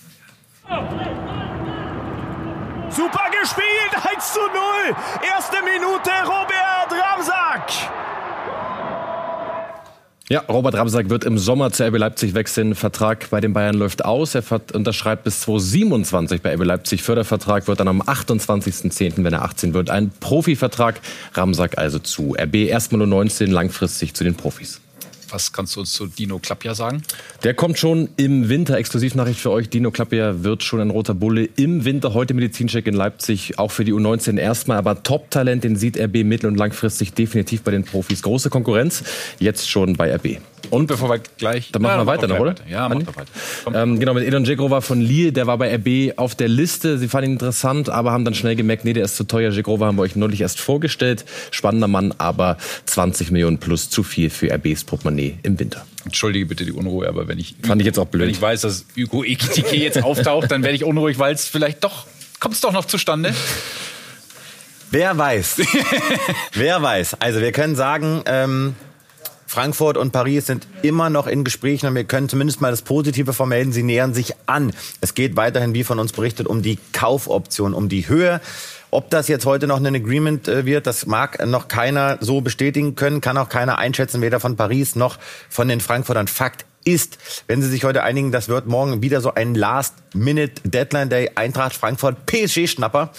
Super 2.90 3.30
gespielt, 3.40 3.92
1 3.94 4.32
zu 4.32 4.40
0. 4.40 4.96
Erste 5.32 5.58
Minute, 5.62 6.10
Robert 6.24 6.90
Ramsack. 6.90 7.70
Ja, 10.28 10.40
Robert 10.48 10.74
Ramsack 10.74 11.08
wird 11.08 11.22
im 11.22 11.38
Sommer 11.38 11.70
zu 11.70 11.86
RB 11.86 11.98
Leipzig 11.98 12.34
wechseln. 12.34 12.74
Vertrag 12.74 13.30
bei 13.30 13.40
den 13.40 13.52
Bayern 13.52 13.76
läuft 13.76 14.04
aus. 14.04 14.34
Er 14.34 14.42
unterschreibt 14.72 15.22
bis 15.22 15.42
2027 15.42 16.42
bei 16.42 16.54
RB 16.54 16.64
Leipzig. 16.64 17.04
Fördervertrag 17.04 17.68
wird 17.68 17.78
dann 17.78 17.86
am 17.86 18.02
28.10., 18.02 19.22
wenn 19.22 19.32
er 19.32 19.42
18 19.42 19.72
wird, 19.72 19.88
ein 19.88 20.10
Profivertrag. 20.18 21.00
Ramsack 21.34 21.78
also 21.78 22.00
zu 22.00 22.34
RB 22.36 22.56
erstmal 22.56 22.98
nur 22.98 23.06
19, 23.06 23.52
langfristig 23.52 24.14
zu 24.14 24.24
den 24.24 24.34
Profis. 24.34 24.80
Was 25.30 25.52
kannst 25.52 25.76
du 25.76 25.80
uns 25.80 25.92
zu 25.92 26.06
Dino 26.06 26.38
Klappja 26.38 26.74
sagen? 26.74 27.02
Der 27.42 27.54
kommt 27.54 27.78
schon 27.78 28.08
im 28.16 28.48
Winter. 28.48 28.76
Exklusivnachricht 28.76 29.40
für 29.40 29.50
euch. 29.50 29.68
Dino 29.68 29.90
Klappia 29.90 30.42
wird 30.42 30.62
schon 30.62 30.80
ein 30.80 30.90
roter 30.90 31.14
Bulle 31.14 31.48
im 31.56 31.84
Winter. 31.84 32.14
Heute 32.14 32.34
Medizincheck 32.34 32.86
in 32.86 32.94
Leipzig. 32.94 33.58
Auch 33.58 33.70
für 33.70 33.84
die 33.84 33.92
U19 33.92 34.38
erstmal. 34.38 34.78
Aber 34.78 35.02
Top-Talent, 35.02 35.64
den 35.64 35.76
sieht 35.76 35.98
RB 35.98 36.24
mittel- 36.24 36.48
und 36.48 36.56
langfristig 36.56 37.14
definitiv 37.14 37.62
bei 37.62 37.70
den 37.70 37.84
Profis. 37.84 38.22
Große 38.22 38.50
Konkurrenz. 38.50 39.02
Jetzt 39.38 39.68
schon 39.68 39.94
bei 39.94 40.14
RB. 40.14 40.38
Und 40.70 40.87
bevor 40.87 41.09
wir 41.11 41.20
gleich. 41.38 41.70
Dann 41.72 41.83
machen 41.83 41.92
Ja, 41.92 42.02
wir 42.02 42.07
weiter 42.07 42.26
noch, 42.29 42.38
oder? 42.38 42.50
weiter. 42.50 42.64
Ja, 42.68 42.88
mach 42.88 42.96
Andi? 42.96 43.05
doch 43.07 43.16
weiter. 43.16 43.31
Komm. 43.64 43.74
Ähm, 43.74 44.00
genau, 44.00 44.14
mit 44.14 44.26
Edon 44.26 44.44
Dzeko 44.44 44.70
war 44.70 44.83
von 44.83 45.00
Lille, 45.00 45.33
der 45.33 45.46
war 45.46 45.59
bei 45.59 45.74
RB 45.74 46.18
auf 46.18 46.35
der 46.35 46.48
Liste. 46.48 46.98
Sie 46.98 47.09
fanden 47.09 47.31
ihn 47.31 47.33
interessant, 47.35 47.88
aber 47.88 48.12
haben 48.12 48.24
dann 48.24 48.35
schnell 48.35 48.57
gemerkt, 48.57 48.85
nee, 48.85 48.92
der 48.92 49.05
ist 49.05 49.16
zu 49.16 49.24
teuer. 49.24 49.50
Dzeko 49.50 49.79
haben 49.81 49.96
wir 49.96 50.02
euch 50.02 50.16
neulich 50.16 50.40
erst 50.40 50.61
vorgestellt. 50.61 51.24
Spannender 51.50 51.88
Mann, 51.88 52.14
aber 52.18 52.57
20 52.87 53.31
Millionen 53.31 53.59
plus 53.59 53.90
zu 53.90 54.02
viel 54.02 54.31
für 54.31 54.50
RBs 54.52 54.85
Portemonnaie 54.85 55.38
im 55.42 55.59
Winter. 55.59 55.85
Entschuldige 56.05 56.46
bitte 56.46 56.64
die 56.64 56.72
Unruhe, 56.72 57.09
aber 57.09 57.26
wenn 57.29 57.38
ich. 57.38 57.57
Fand 57.62 57.81
ich 57.83 57.87
jetzt 57.87 57.98
auch 57.98 58.07
blöd. 58.07 58.22
Wenn 58.24 58.31
ich 58.31 58.40
weiß, 58.40 58.61
dass 58.61 58.87
Hugo 58.96 59.24
Ekitike 59.24 59.76
jetzt 59.76 60.02
auftaucht, 60.02 60.50
dann 60.52 60.62
werde 60.62 60.76
ich 60.76 60.85
unruhig, 60.85 61.18
weil 61.18 61.35
es 61.35 61.46
vielleicht 61.46 61.83
doch. 61.83 62.07
Kommt 62.38 62.55
es 62.55 62.61
doch 62.61 62.72
noch 62.72 62.85
zustande? 62.85 63.35
Wer 64.90 65.18
weiß? 65.18 65.57
Wer 66.52 66.81
weiß? 66.81 67.14
Also 67.20 67.40
wir 67.40 67.50
können 67.52 67.74
sagen, 67.74 68.22
ähm, 68.26 68.76
Frankfurt 69.56 69.96
und 69.96 70.12
Paris 70.12 70.44
sind 70.44 70.66
immer 70.82 71.08
noch 71.08 71.26
in 71.26 71.42
Gesprächen 71.42 71.86
und 71.86 71.94
wir 71.94 72.04
können 72.04 72.28
zumindest 72.28 72.60
mal 72.60 72.70
das 72.70 72.82
Positive 72.82 73.32
vermelden. 73.32 73.72
Sie 73.72 73.82
nähern 73.82 74.12
sich 74.12 74.34
an. 74.44 74.74
Es 75.00 75.14
geht 75.14 75.34
weiterhin, 75.34 75.72
wie 75.72 75.82
von 75.82 75.98
uns 75.98 76.12
berichtet, 76.12 76.46
um 76.46 76.60
die 76.60 76.78
Kaufoption, 76.92 77.72
um 77.72 77.88
die 77.88 78.06
Höhe. 78.06 78.42
Ob 78.90 79.08
das 79.08 79.28
jetzt 79.28 79.46
heute 79.46 79.66
noch 79.66 79.80
ein 79.80 79.96
Agreement 79.96 80.46
äh, 80.46 80.66
wird, 80.66 80.86
das 80.86 81.06
mag 81.06 81.42
noch 81.46 81.68
keiner 81.68 82.18
so 82.20 82.42
bestätigen 82.42 82.96
können, 82.96 83.22
kann 83.22 83.38
auch 83.38 83.48
keiner 83.48 83.78
einschätzen, 83.78 84.20
weder 84.20 84.40
von 84.40 84.56
Paris 84.56 84.94
noch 84.94 85.16
von 85.48 85.68
den 85.68 85.80
Frankfurtern. 85.80 86.28
Fakt 86.28 86.66
ist, 86.84 87.16
wenn 87.46 87.62
sie 87.62 87.70
sich 87.70 87.82
heute 87.84 88.02
einigen, 88.02 88.32
das 88.32 88.50
wird 88.50 88.66
morgen 88.66 89.00
wieder 89.00 89.22
so 89.22 89.32
ein 89.32 89.54
Last-Minute-Deadline-Day 89.54 91.30
Eintracht 91.34 91.72
Frankfurt 91.72 92.26
PSG-Schnapper. 92.26 93.10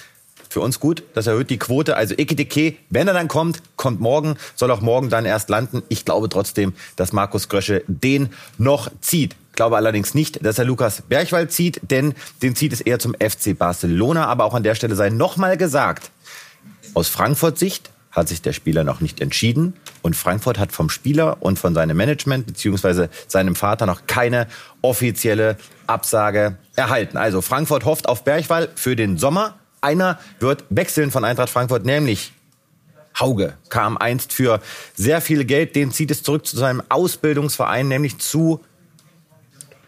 Für 0.58 0.62
uns 0.62 0.80
gut, 0.80 1.04
das 1.14 1.28
erhöht 1.28 1.52
die 1.52 1.60
Quote. 1.60 1.96
Also 1.98 2.16
Ekitike, 2.18 2.78
wenn 2.90 3.08
er 3.08 3.14
dann 3.14 3.28
kommt, 3.28 3.62
kommt 3.76 4.02
morgen, 4.02 4.38
soll 4.56 4.72
auch 4.72 4.82
morgen 4.82 5.12
dann 5.12 5.24
erst 5.24 5.50
landen. 5.50 5.84
Ich 5.88 6.04
glaube 6.04 6.30
trotzdem, 6.30 6.74
dass 6.96 7.14
Markus 7.14 7.48
Grösche 7.48 7.84
den 7.86 8.30
noch 8.58 8.90
zieht. 9.00 9.36
Glaube 9.54 9.76
allerdings 9.78 10.16
nicht, 10.16 10.44
dass 10.44 10.58
er 10.58 10.66
Lukas 10.66 11.04
Berchwald 11.04 11.52
zieht, 11.52 11.80
denn 11.84 12.16
den 12.42 12.56
zieht 12.56 12.74
es 12.74 12.82
eher 12.82 12.98
zum 12.98 13.14
FC 13.14 13.56
Barcelona. 13.56 14.26
Aber 14.26 14.46
auch 14.46 14.56
an 14.56 14.64
der 14.64 14.74
Stelle 14.74 14.96
sei 14.96 15.12
nochmal 15.12 15.58
gesagt, 15.58 16.10
aus 16.96 17.08
Frankfurt 17.08 17.60
Sicht 17.60 17.92
hat 18.10 18.28
sich 18.28 18.42
der 18.42 18.54
Spieler 18.54 18.84
noch 18.84 19.00
nicht 19.00 19.22
entschieden 19.22 19.76
und 20.02 20.16
Frankfurt 20.16 20.58
hat 20.58 20.72
vom 20.72 20.90
Spieler 20.90 21.38
und 21.40 21.60
von 21.60 21.76
seinem 21.76 21.96
Management 21.96 22.48
beziehungsweise 22.48 23.12
seinem 23.28 23.54
Vater 23.54 23.86
noch 23.86 24.08
keine 24.08 24.48
offizielle 24.82 25.58
Absage 25.86 26.58
erhalten. 26.76 27.16
Also 27.18 27.42
Frankfurt 27.42 27.86
hofft 27.86 28.10
auf 28.10 28.24
Berchwald 28.24 28.72
für 28.74 28.96
den 28.96 29.20
Sommer. 29.20 29.54
Einer 29.82 30.20
wird 30.40 30.66
wechseln 30.70 31.12
von 31.12 31.24
Eintracht 31.24 31.50
Frankfurt, 31.50 31.86
nämlich 31.86 32.34
Hauge 33.20 33.54
kam 33.70 33.98
einst 33.98 34.34
für 34.34 34.60
sehr 34.96 35.22
viel 35.22 35.46
Geld. 35.46 35.76
Den 35.76 35.92
zieht 35.92 36.12
es 36.12 36.24
zurück 36.24 36.46
zu 36.46 36.58
seinem 36.58 36.84
Ausbildungsverein, 36.90 37.88
nämlich 37.88 38.18
zu 38.20 38.62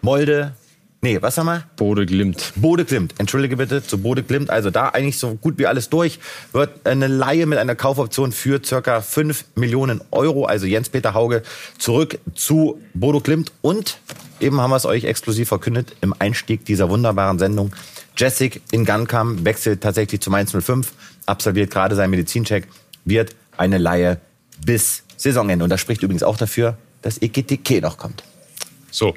Molde. 0.01 0.53
Nee, 1.01 1.21
was 1.21 1.37
haben 1.37 1.45
wir? 1.45 1.63
Bode 1.77 2.05
Glimt. 2.05 2.51
Bode 2.57 2.83
Glimt. 2.83 3.13
Entschuldige 3.19 3.55
bitte, 3.55 3.81
zu 3.81 3.99
Bode 3.99 4.21
Glimt. 4.21 4.49
Also 4.49 4.69
da 4.69 4.89
eigentlich 4.89 5.17
so 5.17 5.35
gut 5.35 5.57
wie 5.57 5.65
alles 5.65 5.89
durch. 5.89 6.19
Wird 6.51 6.85
eine 6.85 7.07
Laie 7.07 7.45
mit 7.45 7.57
einer 7.57 7.75
Kaufoption 7.75 8.33
für 8.33 8.61
circa 8.63 8.99
5 8.99 9.45
Millionen 9.55 10.01
Euro. 10.11 10.45
Also 10.45 10.65
Jens-Peter 10.65 11.13
Hauge 11.13 11.43
zurück 11.77 12.19
zu 12.35 12.81
Bodo 12.93 13.21
Glimt. 13.21 13.53
Und 13.61 13.99
eben 14.41 14.59
haben 14.59 14.71
wir 14.71 14.75
es 14.75 14.85
euch 14.85 15.05
exklusiv 15.05 15.47
verkündet 15.47 15.95
im 16.01 16.13
Einstieg 16.19 16.65
dieser 16.65 16.89
wunderbaren 16.89 17.39
Sendung. 17.39 17.71
Jessic 18.19 18.61
in 18.71 18.83
Gunkam 18.83 19.45
wechselt 19.45 19.81
tatsächlich 19.81 20.19
zu 20.19 20.29
Mainz 20.29 20.51
05, 20.51 20.91
absolviert 21.25 21.71
gerade 21.71 21.95
seinen 21.95 22.09
Medizincheck, 22.09 22.67
wird 23.05 23.33
eine 23.55 23.77
Laie 23.77 24.19
bis 24.65 25.03
Saisonende. 25.15 25.63
Und 25.63 25.69
das 25.69 25.79
spricht 25.79 26.03
übrigens 26.03 26.23
auch 26.23 26.35
dafür, 26.35 26.77
dass 27.01 27.21
Ekitike 27.21 27.79
noch 27.79 27.97
kommt. 27.97 28.23
So. 28.91 29.15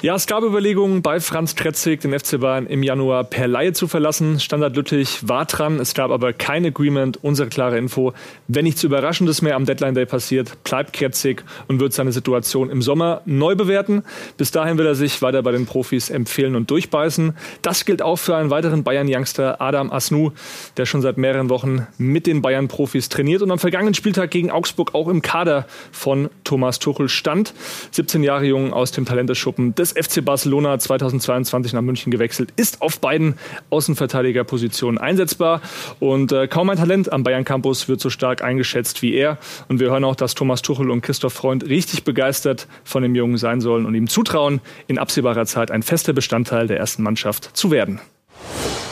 Ja, 0.00 0.14
es 0.14 0.28
gab 0.28 0.44
Überlegungen 0.44 1.02
bei 1.02 1.18
Franz 1.18 1.56
Tretzig, 1.56 2.02
den 2.02 2.16
FC 2.16 2.38
Bayern 2.38 2.68
im 2.68 2.84
Januar 2.84 3.24
per 3.24 3.48
Laie 3.48 3.72
zu 3.72 3.88
verlassen. 3.88 4.38
Standard 4.38 4.76
Lüttich 4.76 5.26
war 5.26 5.44
dran, 5.44 5.80
es 5.80 5.92
gab 5.92 6.12
aber 6.12 6.32
kein 6.32 6.64
Agreement. 6.64 7.18
Unsere 7.24 7.48
klare 7.48 7.78
Info, 7.78 8.12
wenn 8.46 8.62
nichts 8.62 8.84
Überraschendes 8.84 9.42
mehr 9.42 9.56
am 9.56 9.64
Deadline 9.64 9.94
Day 9.94 10.06
passiert, 10.06 10.62
bleibt 10.62 10.94
Tretzig 10.94 11.42
und 11.66 11.80
wird 11.80 11.94
seine 11.94 12.12
Situation 12.12 12.70
im 12.70 12.80
Sommer 12.80 13.22
neu 13.24 13.56
bewerten. 13.56 14.04
Bis 14.36 14.52
dahin 14.52 14.78
will 14.78 14.86
er 14.86 14.94
sich 14.94 15.20
weiter 15.20 15.42
bei 15.42 15.50
den 15.50 15.66
Profis 15.66 16.10
empfehlen 16.10 16.54
und 16.54 16.70
durchbeißen. 16.70 17.36
Das 17.62 17.84
gilt 17.84 18.00
auch 18.00 18.20
für 18.20 18.36
einen 18.36 18.50
weiteren 18.50 18.84
Bayern-Youngster, 18.84 19.60
Adam 19.60 19.90
Asnu, 19.90 20.30
der 20.76 20.86
schon 20.86 21.02
seit 21.02 21.18
mehreren 21.18 21.50
Wochen 21.50 21.88
mit 21.98 22.28
den 22.28 22.40
Bayern-Profis 22.40 23.08
trainiert 23.08 23.42
und 23.42 23.50
am 23.50 23.58
vergangenen 23.58 23.94
Spieltag 23.94 24.30
gegen 24.30 24.52
Augsburg 24.52 24.94
auch 24.94 25.08
im 25.08 25.22
Kader 25.22 25.66
von 25.90 26.30
Thomas 26.44 26.78
Tuchel 26.78 27.08
stand. 27.08 27.52
17 27.90 28.22
Jahre 28.22 28.44
jung 28.44 28.72
aus 28.72 28.92
dem 28.92 29.04
Talenteschuppen 29.04 29.74
des 29.74 29.87
FC 29.92 30.24
Barcelona 30.24 30.78
2022 30.78 31.72
nach 31.72 31.82
München 31.82 32.10
gewechselt, 32.10 32.52
ist 32.56 32.82
auf 32.82 33.00
beiden 33.00 33.38
Außenverteidigerpositionen 33.70 34.98
einsetzbar 34.98 35.60
und 36.00 36.32
äh, 36.32 36.48
kaum 36.48 36.70
ein 36.70 36.76
Talent 36.76 37.12
am 37.12 37.22
Bayern 37.22 37.44
Campus 37.44 37.88
wird 37.88 38.00
so 38.00 38.10
stark 38.10 38.42
eingeschätzt 38.42 39.02
wie 39.02 39.14
er. 39.14 39.38
Und 39.68 39.80
wir 39.80 39.90
hören 39.90 40.04
auch, 40.04 40.16
dass 40.16 40.34
Thomas 40.34 40.62
Tuchel 40.62 40.90
und 40.90 41.00
Christoph 41.00 41.32
Freund 41.32 41.68
richtig 41.68 42.04
begeistert 42.04 42.66
von 42.84 43.02
dem 43.02 43.14
Jungen 43.14 43.36
sein 43.36 43.60
sollen 43.60 43.86
und 43.86 43.94
ihm 43.94 44.08
zutrauen, 44.08 44.60
in 44.86 44.98
absehbarer 44.98 45.46
Zeit 45.46 45.70
ein 45.70 45.82
fester 45.82 46.12
Bestandteil 46.12 46.66
der 46.66 46.78
ersten 46.78 47.02
Mannschaft 47.02 47.56
zu 47.56 47.70
werden. 47.70 48.00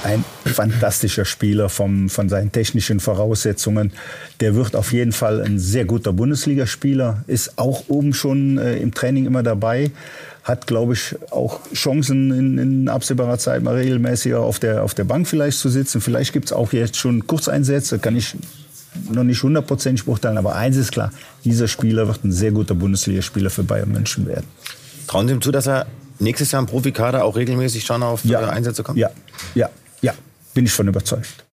Ein 0.06 0.24
fantastischer 0.44 1.24
Spieler 1.24 1.68
vom, 1.68 2.08
von 2.08 2.28
seinen 2.28 2.52
technischen 2.52 3.00
Voraussetzungen. 3.00 3.92
Der 4.40 4.54
wird 4.54 4.76
auf 4.76 4.92
jeden 4.92 5.12
Fall 5.12 5.42
ein 5.42 5.58
sehr 5.58 5.84
guter 5.84 6.12
Bundesligaspieler, 6.12 7.24
ist 7.26 7.58
auch 7.58 7.84
oben 7.88 8.14
schon 8.14 8.58
äh, 8.58 8.76
im 8.76 8.94
Training 8.94 9.26
immer 9.26 9.42
dabei, 9.42 9.90
hat, 10.44 10.68
glaube 10.68 10.92
ich, 10.92 11.16
auch 11.30 11.60
Chancen 11.74 12.30
in, 12.30 12.58
in 12.58 12.88
absehbarer 12.88 13.38
Zeit 13.38 13.62
mal 13.62 13.74
regelmäßiger 13.74 14.40
auf 14.40 14.60
der, 14.60 14.84
auf 14.84 14.94
der 14.94 15.04
Bank 15.04 15.26
vielleicht 15.26 15.58
zu 15.58 15.68
sitzen. 15.68 16.00
Vielleicht 16.00 16.32
gibt 16.32 16.46
es 16.46 16.52
auch 16.52 16.72
jetzt 16.72 16.96
schon 16.96 17.26
Kurzeinsätze, 17.26 17.98
kann 17.98 18.14
ich 18.16 18.36
noch 19.10 19.24
nicht 19.24 19.42
hundertprozentig 19.42 20.04
beurteilen, 20.04 20.38
aber 20.38 20.54
eins 20.54 20.76
ist 20.76 20.92
klar, 20.92 21.10
dieser 21.44 21.66
Spieler 21.68 22.06
wird 22.06 22.24
ein 22.24 22.32
sehr 22.32 22.52
guter 22.52 22.74
Bundesligaspieler 22.74 23.50
für 23.50 23.64
Bayern 23.64 23.90
München 23.90 24.26
werden. 24.26 24.46
Trauen 25.08 25.26
Sie 25.26 25.34
ihm 25.34 25.42
zu, 25.42 25.50
dass 25.50 25.66
er 25.66 25.86
nächstes 26.18 26.52
Jahr 26.52 26.62
im 26.62 26.66
Profikader 26.66 27.24
auch 27.24 27.36
regelmäßig 27.36 27.84
schon 27.84 28.02
auf 28.02 28.24
Ja. 28.24 28.40
äh, 28.40 28.50
Einsätze 28.50 28.82
kommt? 28.82 28.98
Ja, 28.98 29.10
ja, 29.54 29.68
ja, 30.06 30.14
bin 30.54 30.66
ich 30.66 30.72
von 30.72 30.86
überzeugt. 30.86 31.44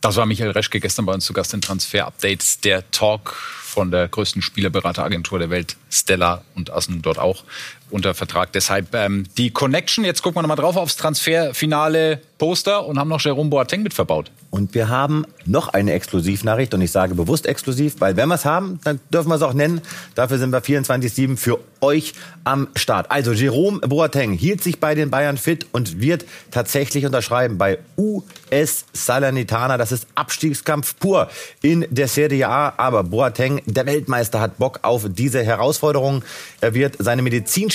Das 0.00 0.16
war 0.16 0.26
Michael 0.26 0.52
Reschke 0.52 0.80
gestern 0.80 1.06
bei 1.06 1.12
uns 1.12 1.24
zu 1.24 1.32
Gast 1.32 1.54
in 1.54 1.60
Transfer 1.60 2.06
Updates. 2.06 2.60
Der 2.60 2.88
Talk 2.90 3.34
von 3.34 3.90
der 3.90 4.08
größten 4.08 4.42
Spielerberateragentur 4.42 5.38
der 5.38 5.50
Welt, 5.50 5.76
Stella 5.90 6.44
und 6.54 6.70
Asnu 6.70 6.98
dort 7.00 7.18
auch 7.18 7.44
unter 7.90 8.14
Vertrag. 8.14 8.52
Deshalb 8.52 8.94
ähm, 8.94 9.26
die 9.36 9.50
Connection. 9.50 10.04
Jetzt 10.04 10.22
gucken 10.22 10.36
wir 10.36 10.42
nochmal 10.42 10.56
drauf 10.56 10.76
aufs 10.76 10.96
Transferfinale 10.96 12.20
Poster 12.38 12.86
und 12.86 12.98
haben 12.98 13.08
noch 13.08 13.20
Jerome 13.20 13.50
Boateng 13.50 13.82
mit 13.82 13.94
verbaut. 13.94 14.30
Und 14.50 14.74
wir 14.74 14.88
haben 14.88 15.26
noch 15.44 15.68
eine 15.68 15.92
Exklusivnachricht 15.92 16.72
und 16.72 16.80
ich 16.80 16.90
sage 16.90 17.14
bewusst 17.14 17.46
exklusiv, 17.46 17.96
weil 17.98 18.16
wenn 18.16 18.28
wir 18.28 18.36
es 18.36 18.44
haben, 18.44 18.80
dann 18.84 19.00
dürfen 19.12 19.28
wir 19.28 19.34
es 19.34 19.42
auch 19.42 19.52
nennen. 19.52 19.82
Dafür 20.14 20.38
sind 20.38 20.52
wir 20.52 20.62
24-7 20.62 21.36
für 21.36 21.58
euch 21.80 22.14
am 22.44 22.68
Start. 22.76 23.10
Also 23.10 23.32
Jerome 23.32 23.80
Boateng 23.80 24.32
hielt 24.32 24.62
sich 24.62 24.80
bei 24.80 24.94
den 24.94 25.10
Bayern 25.10 25.36
fit 25.36 25.66
und 25.72 26.00
wird 26.00 26.24
tatsächlich 26.50 27.04
unterschreiben 27.04 27.58
bei 27.58 27.78
US 27.96 28.86
Salernitana. 28.92 29.76
Das 29.76 29.92
ist 29.92 30.06
Abstiegskampf 30.14 30.96
pur 30.98 31.28
in 31.60 31.86
der 31.90 32.08
Serie 32.08 32.48
A. 32.48 32.72
Aber 32.76 33.04
Boateng, 33.04 33.60
der 33.66 33.86
Weltmeister, 33.86 34.40
hat 34.40 34.58
Bock 34.58 34.80
auf 34.82 35.06
diese 35.08 35.42
Herausforderung. 35.42 36.22
Er 36.60 36.74
wird 36.74 36.96
seine 36.98 37.22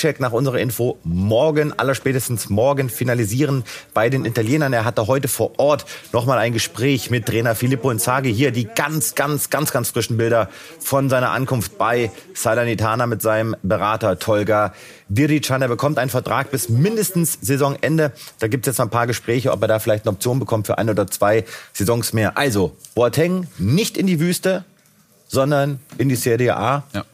Medizincheck 0.03 0.19
nach 0.19 0.33
unserer 0.33 0.59
Info 0.59 0.97
morgen, 1.03 1.71
allerspätestens 1.79 2.49
morgen 2.49 2.89
finalisieren 2.89 3.63
bei 3.93 4.09
den 4.09 4.25
Italienern. 4.25 4.73
Er 4.73 4.83
hatte 4.83 5.07
heute 5.07 5.29
vor 5.29 5.57
Ort 5.59 5.85
nochmal 6.11 6.39
ein 6.39 6.51
Gespräch 6.51 7.09
mit 7.09 7.25
Trainer 7.25 7.55
Filippo 7.55 7.89
Inzaghi. 7.89 8.33
Hier 8.33 8.51
die 8.51 8.65
ganz, 8.65 9.15
ganz, 9.15 9.49
ganz, 9.49 9.71
ganz 9.71 9.91
frischen 9.91 10.17
Bilder 10.17 10.49
von 10.79 11.09
seiner 11.09 11.31
Ankunft 11.31 11.77
bei 11.77 12.11
Salernitana 12.33 13.07
mit 13.07 13.21
seinem 13.21 13.55
Berater 13.63 14.19
Tolga 14.19 14.73
Dirican. 15.07 15.61
Er 15.61 15.69
bekommt 15.69 15.97
einen 15.97 16.09
Vertrag 16.09 16.51
bis 16.51 16.67
mindestens 16.67 17.37
Saisonende. 17.41 18.11
Da 18.39 18.47
gibt 18.47 18.67
es 18.67 18.71
jetzt 18.71 18.79
noch 18.79 18.87
ein 18.87 18.91
paar 18.91 19.07
Gespräche, 19.07 19.53
ob 19.53 19.61
er 19.61 19.69
da 19.69 19.79
vielleicht 19.79 20.05
eine 20.05 20.11
Option 20.11 20.39
bekommt 20.39 20.67
für 20.67 20.77
ein 20.77 20.89
oder 20.89 21.07
zwei 21.07 21.45
Saisons 21.71 22.11
mehr. 22.11 22.37
Also, 22.37 22.75
Boateng 22.93 23.47
nicht 23.57 23.97
in 23.97 24.07
die 24.07 24.19
Wüste, 24.19 24.65
sondern 25.27 25.79
in 25.97 26.09
die 26.09 26.15
Serie 26.15 26.57
A. 26.57 26.83
Ja. 26.93 27.05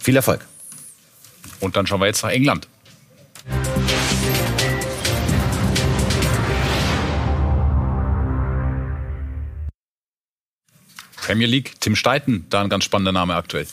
Viel 0.00 0.16
Erfolg. 0.16 0.40
Und 1.60 1.76
dann 1.76 1.86
schauen 1.86 2.00
wir 2.00 2.06
jetzt 2.06 2.22
nach 2.22 2.30
England. 2.30 2.68
Premier 11.16 11.46
League, 11.46 11.78
Tim 11.80 11.94
Steiten, 11.94 12.46
da 12.48 12.62
ein 12.62 12.70
ganz 12.70 12.84
spannender 12.84 13.12
Name 13.12 13.34
aktuell. 13.34 13.66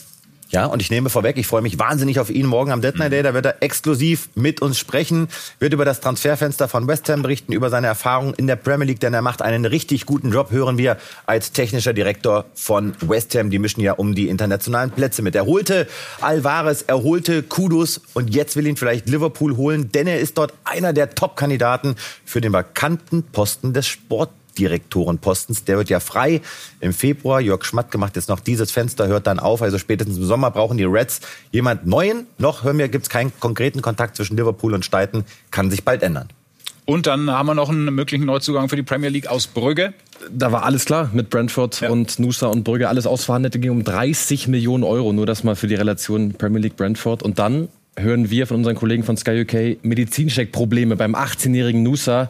Ja, 0.56 0.68
und 0.68 0.82
ich 0.82 0.90
nehme 0.90 1.10
vorweg, 1.10 1.36
ich 1.36 1.48
freue 1.48 1.62
mich 1.62 1.80
wahnsinnig 1.80 2.18
auf 2.18 2.30
ihn 2.30 2.46
morgen 2.46 2.72
am 2.72 2.80
Deadline 2.80 3.12
Day. 3.12 3.22
Da 3.24 3.34
wird 3.34 3.46
er 3.46 3.62
exklusiv 3.62 4.30
mit 4.36 4.62
uns 4.62 4.80
sprechen, 4.80 5.28
wird 5.60 5.74
über 5.74 5.84
das 5.84 6.00
Transferfenster 6.00 6.70
von 6.70 6.88
West 6.88 7.10
Ham 7.10 7.24
berichten, 7.24 7.52
über 7.52 7.70
seine 7.70 7.88
Erfahrungen 7.88 8.34
in 8.36 8.48
der 8.48 8.56
Premier 8.56 8.88
League, 8.88 9.02
denn 9.02 9.14
er 9.14 9.22
macht 9.22 9.42
einen 9.42 9.66
richtig 9.66 10.06
guten 10.06 10.32
Job, 10.32 10.52
hören 10.52 10.78
wir 10.78 10.96
als 11.26 11.52
technischer 11.52 11.92
Direktor 11.92 12.46
von 12.54 12.94
West 13.02 13.36
Ham. 13.36 13.50
Die 13.50 13.60
mischen 13.60 13.82
ja 13.82 13.92
um 13.92 14.16
die 14.16 14.30
internationalen 14.30 14.92
Plätze 14.92 15.24
mit. 15.24 15.36
Er 15.36 15.46
holte 15.46 15.90
Alvarez, 16.22 16.86
er 16.88 17.04
holte 17.04 17.44
Kudus 17.44 18.00
und 18.14 18.34
jetzt 18.34 18.56
will 18.56 18.66
ihn 18.66 18.78
vielleicht 18.78 19.10
Liverpool 19.10 19.58
holen, 19.58 19.92
denn 19.92 20.08
er 20.08 20.22
ist 20.22 20.38
dort 20.38 20.54
einer 20.64 20.94
der 20.94 21.16
Top-Kandidaten 21.16 21.98
für 22.24 22.40
den 22.40 22.54
vakanten 22.54 23.24
Posten 23.24 23.74
des 23.74 23.88
Sport 23.88 24.30
Direktorenpostens. 24.58 25.64
Der 25.66 25.78
wird 25.78 25.90
ja 25.90 26.00
frei 26.00 26.42
im 26.80 26.94
Februar. 26.94 27.42
Jörg 27.42 27.64
Schmatke 27.64 27.98
macht 27.98 28.16
jetzt 28.16 28.30
noch 28.30 28.40
dieses 28.40 28.72
Fenster, 28.72 29.08
hört 29.08 29.28
dann 29.28 29.40
auf. 29.40 29.62
Also 29.62 29.78
spätestens 29.78 30.18
im 30.18 30.26
Sommer 30.26 30.52
brauchen 30.52 30.78
die 30.78 30.84
Reds 30.84 31.22
jemand 31.52 31.86
Neuen. 31.86 32.28
Noch, 32.38 32.64
hören 32.64 32.78
wir, 32.78 32.88
gibt 32.88 33.06
es 33.06 33.10
keinen 33.10 33.32
konkreten 33.40 33.82
Kontakt 33.82 34.16
zwischen 34.16 34.38
Liverpool 34.38 34.74
und 34.74 34.86
Steiten. 34.86 35.26
Kann 35.52 35.70
sich 35.70 35.84
bald 35.84 36.04
ändern. 36.04 36.30
Und 36.86 37.08
dann 37.08 37.32
haben 37.32 37.48
wir 37.48 37.56
noch 37.56 37.70
einen 37.70 37.94
möglichen 37.94 38.26
Neuzugang 38.26 38.70
für 38.70 38.76
die 38.76 38.84
Premier 38.84 39.10
League 39.10 39.28
aus 39.28 39.48
Brügge. 39.48 39.94
Da 40.32 40.52
war 40.52 40.64
alles 40.64 40.86
klar 40.86 41.10
mit 41.14 41.32
Brentford 41.32 41.82
ja. 41.82 41.90
und 41.90 42.20
Nusa 42.20 42.48
und 42.48 42.64
Brügge. 42.64 42.90
Alles 42.90 43.08
ausverhandelt 43.08 43.60
ging 43.60 43.72
um 43.72 43.84
30 43.84 44.48
Millionen 44.48 44.84
Euro. 44.84 45.12
Nur 45.12 45.26
das 45.26 45.44
mal 45.44 45.56
für 45.56 45.68
die 45.68 45.76
Relation 45.76 46.34
Premier 46.34 46.62
League 46.62 46.78
Brentford. 46.78 47.24
Und 47.24 47.40
dann 47.40 47.70
hören 47.98 48.30
wir 48.30 48.46
von 48.46 48.58
unseren 48.58 48.76
Kollegen 48.76 49.04
von 49.04 49.18
Sky 49.18 49.42
UK 49.42 49.84
Medizincheck-Probleme 49.84 50.96
beim 50.96 51.16
18-jährigen 51.16 51.82
Nusa. 51.82 52.30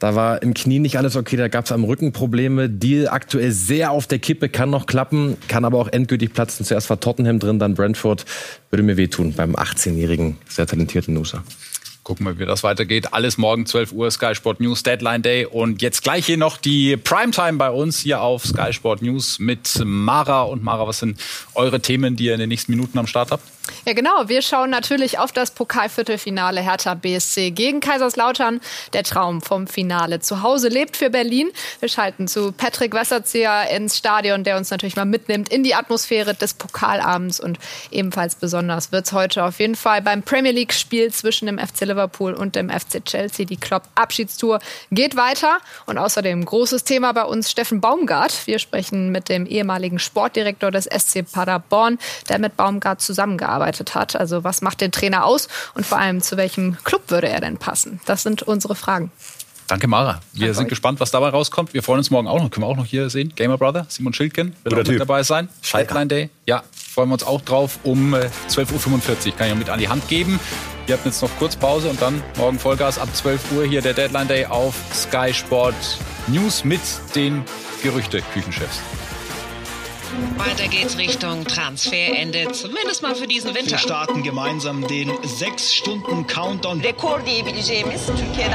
Da 0.00 0.14
war 0.14 0.42
im 0.42 0.54
Knie 0.54 0.78
nicht 0.78 0.96
alles 0.96 1.14
okay, 1.14 1.36
da 1.36 1.48
gab 1.48 1.66
es 1.66 1.72
am 1.72 1.84
Rücken 1.84 2.12
Probleme. 2.12 2.70
Deal 2.70 3.06
aktuell 3.08 3.52
sehr 3.52 3.90
auf 3.90 4.06
der 4.06 4.18
Kippe, 4.18 4.48
kann 4.48 4.70
noch 4.70 4.86
klappen, 4.86 5.36
kann 5.46 5.66
aber 5.66 5.78
auch 5.78 5.88
endgültig 5.88 6.32
platzen. 6.32 6.64
Zuerst 6.64 6.88
war 6.88 6.98
Tottenham 7.00 7.38
drin, 7.38 7.58
dann 7.58 7.74
Brentford. 7.74 8.24
Würde 8.70 8.82
mir 8.82 8.96
wehtun 8.96 9.34
beim 9.34 9.54
18-jährigen, 9.54 10.38
sehr 10.48 10.66
talentierten 10.66 11.12
Nusa. 11.12 11.44
Gucken 12.02 12.24
wir, 12.24 12.38
wie 12.38 12.46
das 12.46 12.62
weitergeht. 12.62 13.12
Alles 13.12 13.36
morgen 13.36 13.66
12 13.66 13.92
Uhr 13.92 14.10
Sky 14.10 14.34
Sport 14.34 14.60
News 14.60 14.82
Deadline 14.82 15.20
Day 15.20 15.44
und 15.44 15.82
jetzt 15.82 16.02
gleich 16.02 16.24
hier 16.24 16.38
noch 16.38 16.56
die 16.56 16.96
Primetime 16.96 17.58
bei 17.58 17.70
uns 17.70 17.98
hier 17.98 18.22
auf 18.22 18.46
Sky 18.46 18.72
Sport 18.72 19.02
News 19.02 19.38
mit 19.38 19.82
Mara 19.84 20.42
und 20.44 20.64
Mara, 20.64 20.86
was 20.86 21.00
sind 21.00 21.20
eure 21.54 21.80
Themen, 21.80 22.16
die 22.16 22.24
ihr 22.24 22.32
in 22.32 22.40
den 22.40 22.48
nächsten 22.48 22.72
Minuten 22.72 22.98
am 22.98 23.06
Start 23.06 23.30
habt? 23.30 23.44
Ja, 23.86 23.94
genau. 23.94 24.28
Wir 24.28 24.42
schauen 24.42 24.70
natürlich 24.70 25.18
auf 25.18 25.32
das 25.32 25.52
Pokalviertelfinale 25.52 26.60
Hertha 26.60 26.94
BSC 26.94 27.50
gegen 27.50 27.80
Kaiserslautern. 27.80 28.60
Der 28.92 29.04
Traum 29.04 29.40
vom 29.40 29.66
Finale 29.66 30.20
zu 30.20 30.42
Hause 30.42 30.68
lebt 30.68 30.96
für 30.96 31.08
Berlin. 31.08 31.50
Wir 31.80 31.88
schalten 31.88 32.28
zu 32.28 32.52
Patrick 32.52 32.92
Wasserzieher 32.92 33.70
ins 33.70 33.96
Stadion, 33.96 34.44
der 34.44 34.56
uns 34.56 34.70
natürlich 34.70 34.96
mal 34.96 35.06
mitnimmt 35.06 35.48
in 35.48 35.62
die 35.62 35.74
Atmosphäre 35.74 36.34
des 36.34 36.54
Pokalabends. 36.54 37.40
Und 37.40 37.58
ebenfalls 37.90 38.34
besonders 38.34 38.92
wird 38.92 39.06
es 39.06 39.12
heute 39.12 39.44
auf 39.44 39.58
jeden 39.60 39.76
Fall 39.76 40.02
beim 40.02 40.22
Premier 40.22 40.52
League-Spiel 40.52 41.12
zwischen 41.12 41.46
dem 41.46 41.58
FC 41.58 41.82
Liverpool 41.82 42.34
und 42.34 42.56
dem 42.56 42.68
FC 42.70 43.04
Chelsea. 43.04 43.46
Die 43.46 43.56
Klopp-Abschiedstour 43.56 44.60
geht 44.90 45.16
weiter. 45.16 45.58
Und 45.86 45.96
außerdem 45.98 46.44
großes 46.44 46.84
Thema 46.84 47.12
bei 47.12 47.24
uns 47.24 47.50
Steffen 47.50 47.80
Baumgart. 47.80 48.46
Wir 48.46 48.58
sprechen 48.58 49.10
mit 49.10 49.28
dem 49.28 49.46
ehemaligen 49.46 49.98
Sportdirektor 49.98 50.70
des 50.70 50.84
SC 50.84 51.24
Paderborn, 51.30 51.98
der 52.28 52.38
mit 52.38 52.56
Baumgart 52.56 53.00
zusammengearbeitet 53.00 53.59
gearbeitet 53.60 53.94
hat. 53.94 54.16
Also 54.16 54.42
was 54.44 54.62
macht 54.62 54.80
den 54.80 54.90
Trainer 54.92 55.24
aus 55.24 55.48
und 55.74 55.84
vor 55.86 55.98
allem 55.98 56.20
zu 56.22 56.36
welchem 56.36 56.76
Club 56.84 57.02
würde 57.08 57.28
er 57.28 57.40
denn 57.40 57.58
passen? 57.58 58.00
Das 58.06 58.22
sind 58.22 58.42
unsere 58.42 58.74
Fragen. 58.74 59.12
Danke, 59.66 59.86
Mara. 59.86 60.20
Wir 60.32 60.46
Danke 60.46 60.54
sind 60.54 60.64
euch. 60.64 60.68
gespannt, 60.70 60.98
was 60.98 61.12
dabei 61.12 61.28
rauskommt. 61.28 61.74
Wir 61.74 61.82
freuen 61.84 61.98
uns 61.98 62.10
morgen 62.10 62.26
auch 62.26 62.42
noch. 62.42 62.50
Können 62.50 62.64
wir 62.64 62.68
auch 62.68 62.76
noch 62.76 62.86
hier 62.86 63.08
sehen. 63.08 63.32
Gamer 63.36 63.56
Brother, 63.56 63.86
Simon 63.88 64.12
Schildgen 64.12 64.56
wird 64.64 64.74
Guter 64.74 64.78
auch 64.78 64.84
typ. 64.84 64.92
mit 64.94 65.00
dabei 65.00 65.22
sein. 65.22 65.48
Schaltline 65.62 66.08
Day. 66.08 66.30
Ja, 66.46 66.64
freuen 66.74 67.08
wir 67.10 67.12
uns 67.12 67.22
auch 67.22 67.40
drauf. 67.42 67.78
Um 67.84 68.14
12.45 68.14 69.26
Uhr 69.28 69.36
kann 69.36 69.48
ich 69.48 69.54
mit 69.54 69.70
an 69.70 69.78
die 69.78 69.88
Hand 69.88 70.08
geben. 70.08 70.40
Ihr 70.88 70.94
habt 70.94 71.06
jetzt 71.06 71.22
noch 71.22 71.30
kurz 71.38 71.54
Pause 71.54 71.88
und 71.88 72.02
dann 72.02 72.20
morgen 72.36 72.58
Vollgas 72.58 72.98
ab 72.98 73.08
12 73.12 73.52
Uhr 73.52 73.64
hier 73.64 73.80
der 73.80 73.92
Deadline 73.94 74.26
Day 74.26 74.46
auf 74.46 74.74
Sky 74.92 75.32
Sport 75.32 75.76
News 76.26 76.64
mit 76.64 76.80
den 77.14 77.44
Gerüchte-Küchenchefs. 77.84 78.80
Weiter 80.36 80.68
geht's 80.68 80.98
Richtung 80.98 81.44
Transferende, 81.44 82.52
zumindest 82.52 83.02
mal 83.02 83.14
für 83.14 83.26
diesen 83.26 83.54
Winter. 83.54 83.72
Wir 83.72 83.78
starten 83.78 84.22
gemeinsam 84.22 84.86
den 84.86 85.12
6 85.22 85.74
Stunden 85.74 86.26
Countdown. 86.26 86.80
Rekor 86.80 87.20
diyebileceğimiz 87.20 88.06
Türkiye'den 88.06 88.52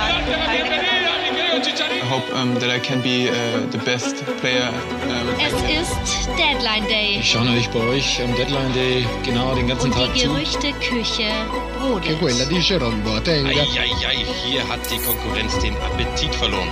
I 1.56 2.08
hope 2.08 2.30
um, 2.34 2.54
that 2.60 2.70
I 2.70 2.80
can 2.80 3.02
be 3.02 3.30
uh, 3.30 3.72
the 3.72 3.78
best 3.80 4.18
player. 4.42 4.70
Um. 4.70 5.26
Es 5.40 5.54
ist 5.54 6.28
Deadline 6.38 6.86
Day. 6.88 7.20
Ich 7.20 7.32
schaue 7.32 7.46
natürlich 7.46 7.70
bei 7.70 7.80
euch 7.80 8.22
am 8.22 8.36
Deadline 8.36 8.74
Day 8.74 9.06
genau 9.24 9.56
den 9.56 9.68
ganzen 9.68 9.92
Und 9.92 9.98
Tag 9.98 10.14
die 10.14 10.22
Gerüchteküche 10.22 11.32
brodelt. 11.80 13.46
Eieiei, 13.46 14.26
hier 14.46 14.68
hat 14.68 14.80
die 14.92 14.98
Konkurrenz 14.98 15.58
den 15.60 15.76
Appetit 15.78 16.36
verloren. 16.36 16.70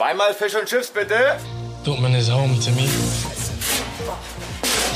Zweimal 0.00 0.32
Fisch 0.32 0.54
und 0.54 0.64
Chips, 0.64 0.88
bitte. 0.88 1.36
Dortmund 1.84 2.16
is 2.16 2.30
home 2.30 2.58
to 2.58 2.70
me. 2.70 2.88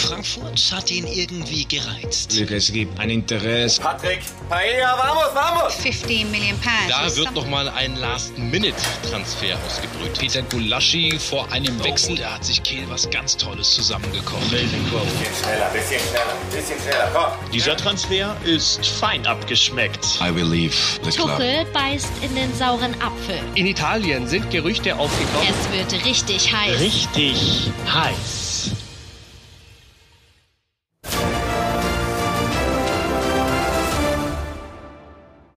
Frankfurt 0.07 0.73
hat 0.73 0.91
ihn 0.91 1.07
irgendwie 1.07 1.65
gereizt. 1.65 2.39
Es 2.39 2.73
gibt 2.73 2.99
ein 3.01 3.09
Interesse. 3.09 3.81
Patrick, 3.81 4.21
Paella, 4.51 4.99
vamos, 4.99 5.35
vamos! 5.35 5.75
15 5.77 6.31
Million 6.31 6.59
pounds. 6.59 6.89
Da 6.89 7.17
wird 7.17 7.35
noch 7.35 7.47
mal 7.49 7.69
ein 7.71 7.97
Last-Minute-Transfer 7.97 9.57
ausgebrütet. 9.67 10.19
Peter 10.19 10.43
Gulaschi 10.43 11.19
vor 11.19 11.51
einem 11.53 11.83
Wechsel, 11.83 12.17
da 12.17 12.35
hat 12.35 12.45
sich 12.45 12.63
Kehl 12.63 12.85
was 12.91 13.09
ganz 13.11 13.37
Tolles 13.37 13.75
zusammengekocht. 13.75 14.51
Bisschen 14.51 14.69
schneller, 14.91 15.71
bisschen 15.73 16.01
schneller, 16.01 16.37
bisschen 16.53 16.81
schneller, 16.81 17.11
komm. 17.15 17.51
Dieser 17.53 17.77
Transfer 17.77 18.37
ist 18.45 18.87
fein 18.87 19.27
abgeschmeckt. 19.27 20.05
I 20.21 20.35
will 20.35 20.45
leave 20.45 20.77
the 21.03 21.11
club. 21.11 21.31
Tuchel 21.31 21.65
beißt 21.73 22.13
in 22.21 22.35
den 22.35 22.55
sauren 22.55 22.95
Apfel. 23.01 23.41
In 23.55 23.67
Italien 23.67 24.27
sind 24.27 24.51
Gerüchte 24.51 24.97
aufgekommen. 24.97 25.49
Es 25.49 25.93
wird 25.93 26.05
richtig 26.05 26.53
heiß. 26.53 26.79
Richtig 26.79 27.71
heiß. 27.91 28.44